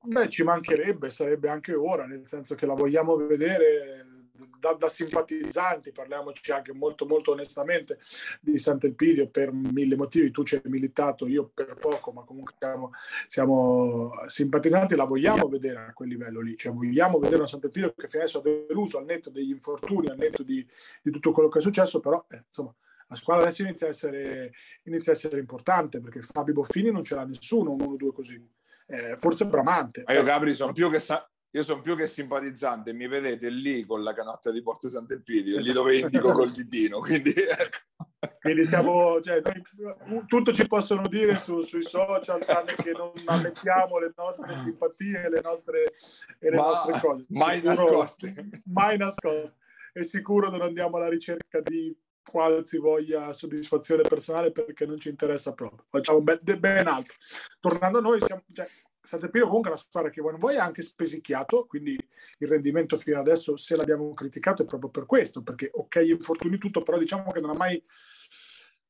[0.00, 4.17] Beh, ci mancherebbe, sarebbe anche ora, nel senso che la vogliamo vedere
[4.58, 7.98] da, da, simpatizzanti, parliamoci anche molto molto onestamente
[8.40, 12.90] di Sant'Elpidio per mille motivi, tu ci hai militato, io per poco, ma comunque siamo,
[13.26, 18.08] siamo simpatizzanti, la vogliamo vedere a quel livello lì, cioè vogliamo vedere una Sant'Elpidio che
[18.08, 20.66] fino adesso ha deluso al netto degli infortuni, al netto di,
[21.02, 22.74] di tutto quello che è successo, però eh, insomma
[23.10, 24.52] la squadra adesso inizia a essere,
[24.84, 28.46] inizia a essere importante perché Fabio Boffini non ce l'ha nessuno, uno o due così.
[28.86, 30.02] Eh, forse Bramante.
[30.06, 33.84] Ma io Gabri sono più che, sa- io sono più che simpatizzante, mi vedete lì
[33.84, 35.66] con la canotta di Porto Sant'Elpidio, esatto.
[35.66, 37.86] lì dove indico col ditino, quindi ecco.
[38.40, 43.98] Quindi siamo, cioè, noi, tutto ci possono dire su, sui social, tranne che non ammettiamo
[43.98, 45.92] le nostre simpatie le nostre,
[46.38, 47.26] e le Ma, nostre cose.
[47.28, 48.62] Mai Sicuro, nascoste.
[48.64, 49.58] Mai nascoste.
[49.92, 51.96] È sicuro non andiamo alla ricerca di
[52.28, 55.86] qualsivoglia soddisfazione personale perché non ci interessa proprio.
[55.88, 57.16] Facciamo ben, ben altro.
[57.60, 58.68] Tornando a noi, siamo, cioè,
[59.00, 61.96] Sant'Epiro comunque è una squadra che vuoi ha anche spesicchiato, quindi
[62.38, 66.82] il rendimento fino adesso, se l'abbiamo criticato, è proprio per questo, perché ok, infortuni tutto,
[66.82, 67.82] però diciamo che non ha mai,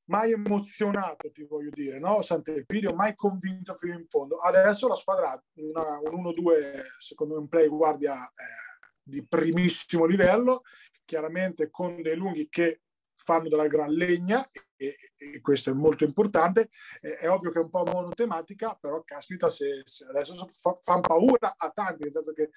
[0.07, 2.23] mai emozionato, ti voglio dire, no?
[2.23, 4.37] Sant'Elpidio, mai convinto fino in fondo.
[4.37, 10.63] Adesso la squadra ha un 1-2, secondo me un play guardia eh, di primissimo livello,
[11.05, 12.81] chiaramente con dei lunghi che
[13.15, 14.47] fanno della gran legna
[14.79, 16.69] e, questo è molto importante.
[17.01, 21.01] Eh, è ovvio che è un po' monotematica, però caspita, se, se adesso fa, fanno
[21.01, 22.51] paura a tanti, nel senso che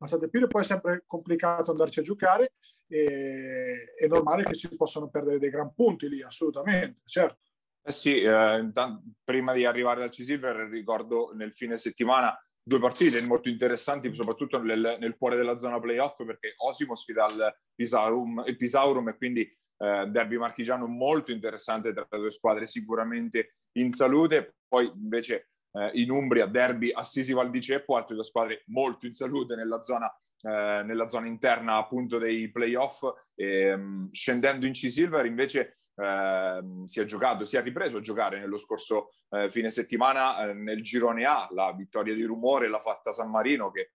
[0.00, 2.52] a Sant'Epiro poi è sempre complicato andarci a giocare
[2.86, 7.38] e è normale che si possano perdere dei gran punti lì, assolutamente, certo.
[7.82, 13.22] Eh sì, eh, intanto, prima di arrivare al C-Silver ricordo nel fine settimana due partite
[13.22, 18.56] molto interessanti, soprattutto nel, nel, cuore della zona playoff, perché Osimo sfida il Pisaurum, il
[18.56, 24.56] Pisaurum e quindi eh, derby marchigiano molto interessante tra le due squadre sicuramente in salute,
[24.66, 29.12] poi invece eh, in Umbria derby Assisi Val di Ceppo, altre due squadre molto in
[29.12, 30.12] salute nella zona,
[30.42, 33.02] eh, nella zona interna appunto dei playoff,
[33.34, 38.38] e, um, scendendo in C-Silver invece Uh, si è giocato, si è ripreso a giocare
[38.38, 43.10] nello scorso uh, fine settimana uh, nel girone A, la vittoria di rumore l'ha fatta
[43.10, 43.90] San Marino che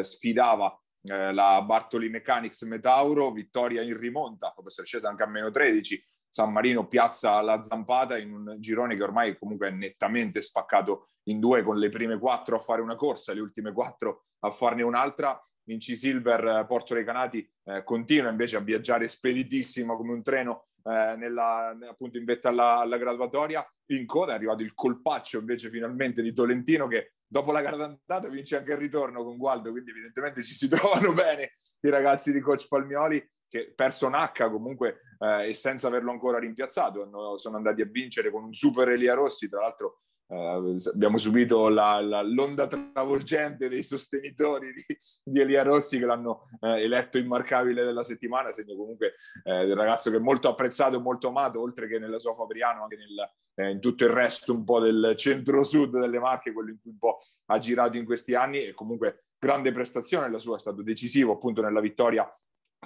[0.00, 5.50] sfidava eh, la Bartoli Mechanics Metauro, vittoria in rimonta, può essere scesa anche a meno
[5.50, 6.02] 13.
[6.28, 11.38] San Marino piazza la zampata in un girone che ormai comunque è nettamente spaccato in
[11.38, 15.38] due, con le prime quattro a fare una corsa, le ultime quattro a farne un'altra.
[15.66, 21.16] Vinci Silver, eh, Porto Recanati, eh, continua invece a viaggiare speditissimo come un treno eh,
[21.16, 23.66] nella, appunto in vetta alla, alla, graduatoria.
[23.86, 28.28] In coda è arrivato il colpaccio invece finalmente di Tolentino che dopo la gara d'andata
[28.28, 32.40] vince anche il ritorno con Gualdo, quindi evidentemente ci si trovano bene i ragazzi di
[32.40, 37.82] coach Palmioli che perso H comunque eh, e senza averlo ancora rimpiazzato hanno, sono andati
[37.82, 42.66] a vincere con un super Elia Rossi, tra l'altro Uh, abbiamo subito la, la, l'onda
[42.66, 48.74] travolgente dei sostenitori di, di Elia Rossi che l'hanno uh, eletto immarcabile della settimana, segno
[48.74, 49.14] comunque
[49.44, 52.84] uh, del ragazzo che è molto apprezzato e molto amato, oltre che nella sua Fabriano,
[52.84, 56.90] anche nel, in tutto il resto un po' del centro-sud delle Marche, quello in cui
[56.90, 60.82] un po' ha girato in questi anni e comunque grande prestazione la sua, è stato
[60.82, 62.26] decisivo appunto nella vittoria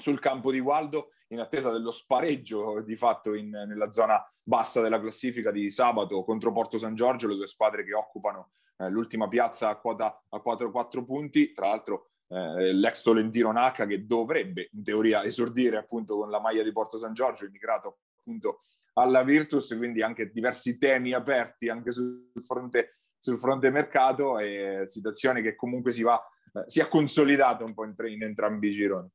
[0.00, 5.00] sul campo di Waldo in attesa dello spareggio di fatto in, nella zona bassa della
[5.00, 9.68] classifica di sabato contro Porto San Giorgio, le due squadre che occupano eh, l'ultima piazza
[9.68, 15.22] a quota a 4-4 punti, tra l'altro eh, l'ex Tolentino Nacca che dovrebbe in teoria
[15.24, 18.60] esordire appunto con la maglia di Porto San Giorgio, immigrato appunto
[18.94, 25.40] alla Virtus, quindi anche diversi temi aperti anche sul fronte, sul fronte mercato e situazione
[25.40, 26.20] che comunque si va,
[26.54, 29.08] eh, si è consolidata un po' in, in entrambi i gironi.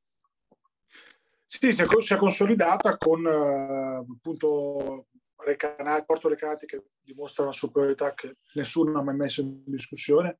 [1.55, 1.83] Sì, si
[2.13, 9.03] è, consolidata con eh, appunto Recanati, Porto Recanati che dimostra una superiorità che nessuno ha
[9.03, 10.39] mai messo in discussione.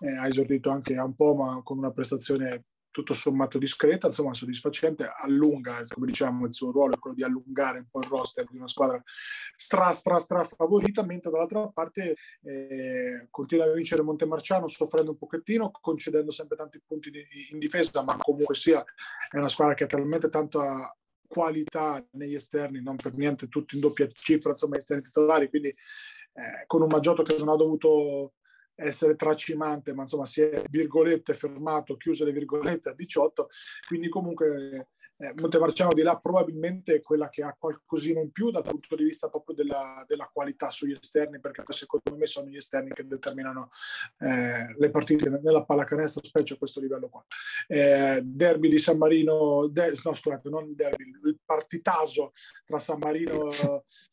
[0.00, 5.08] Eh, ha esordito anche un po', ma con una prestazione tutto sommato discreta, insomma soddisfacente,
[5.18, 8.56] allunga, come diciamo, il suo ruolo è quello di allungare un po' il roster di
[8.56, 9.00] una squadra
[9.54, 15.70] stra stra stra favorita, mentre dall'altra parte eh, continua a vincere Montemarciano soffrendo un pochettino,
[15.70, 18.84] concedendo sempre tanti punti di, in difesa, ma comunque sia
[19.30, 20.94] è una squadra che ha talmente tanta
[21.26, 26.64] qualità negli esterni, non per niente tutti in doppia cifra, insomma, esterni titolari, quindi eh,
[26.66, 28.32] con un Maggiotto che non ha dovuto
[28.80, 33.48] essere tracimante, ma insomma si è virgolette fermato, chiuse le virgolette a 18,
[33.86, 34.88] quindi comunque
[35.20, 39.04] eh, Montemarciano di là probabilmente è quella che ha qualcosina in più dal punto di
[39.04, 43.70] vista proprio della, della qualità sugli esterni, perché secondo me sono gli esterni che determinano
[44.18, 47.22] eh, le partite nella pallacanestro, specie a questo livello qua.
[47.66, 52.32] Eh, derby di San Marino, de, no scusate, non il derby, il partitaso
[52.64, 53.50] tra San Marino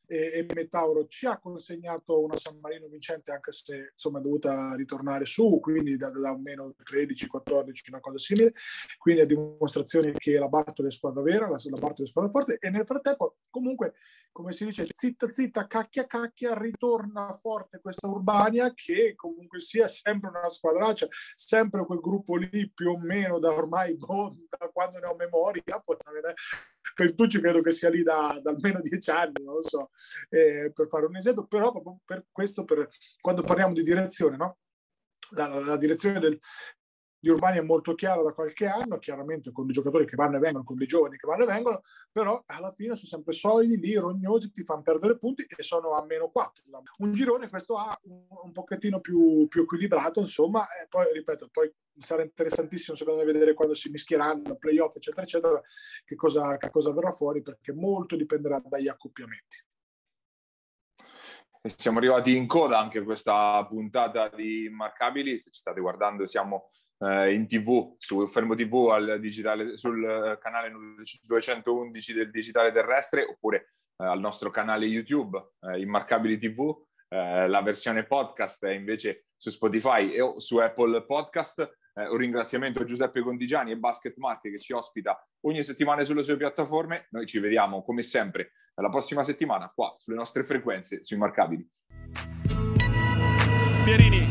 [0.07, 4.73] e, e Metauro ci ha consegnato una San Marino vincente, anche se insomma è dovuta
[4.75, 8.53] ritornare su, quindi da, da un meno 13-14, una cosa simile,
[8.97, 12.69] quindi a dimostrazione che la Bartoli squadra vera, la, la parte di squadra forte e
[12.69, 13.93] nel frattempo comunque,
[14.31, 20.29] come si dice, zitta zitta, cacchia cacchia, ritorna forte questa Urbania che comunque sia sempre
[20.29, 25.05] una squadraccia, sempre quel gruppo lì più o meno da ormai boh, da quando ne
[25.07, 25.97] ho memoria, per
[27.15, 29.89] tutti credo che sia lì da, da almeno dieci anni, non lo so,
[30.29, 32.87] eh, per fare un esempio, però proprio per questo, per,
[33.21, 34.57] quando parliamo di direzione, no?
[35.31, 36.39] La, la, direzione del,
[37.19, 40.39] di Urbani è molto chiaro da qualche anno, chiaramente con dei giocatori che vanno e
[40.39, 41.81] vengono, con dei giovani che vanno e vengono,
[42.11, 46.05] però alla fine sono sempre solidi, lì, rognosi, ti fanno perdere punti e sono a
[46.05, 46.63] meno 4.
[46.97, 51.73] Un girone questo ha un, un pochettino più, più, equilibrato, insomma, e poi ripeto, poi
[51.97, 55.61] sarà interessantissimo secondo me vedere quando si mischieranno, playoff, eccetera, eccetera,
[56.05, 59.65] che cosa, che cosa verrà fuori, perché molto dipenderà dagli accoppiamenti.
[61.75, 65.41] Siamo arrivati in coda anche questa puntata di Immarcabili.
[65.41, 70.37] Se ci state guardando, siamo eh, in tv, su Fermo TV al digitale, sul eh,
[70.39, 70.71] canale
[71.23, 76.75] 211 del digitale terrestre oppure eh, al nostro canale YouTube, eh, Immarcabili TV.
[77.09, 81.59] Eh, la versione podcast è invece su Spotify e su Apple Podcast.
[81.93, 86.23] Eh, un ringraziamento a Giuseppe Condigiani e Basket Market che ci ospita ogni settimana sulle
[86.23, 87.07] sue piattaforme.
[87.11, 91.67] Noi ci vediamo come sempre la prossima settimana qua sulle nostre frequenze su Immarcabili.
[93.83, 94.27] Pierini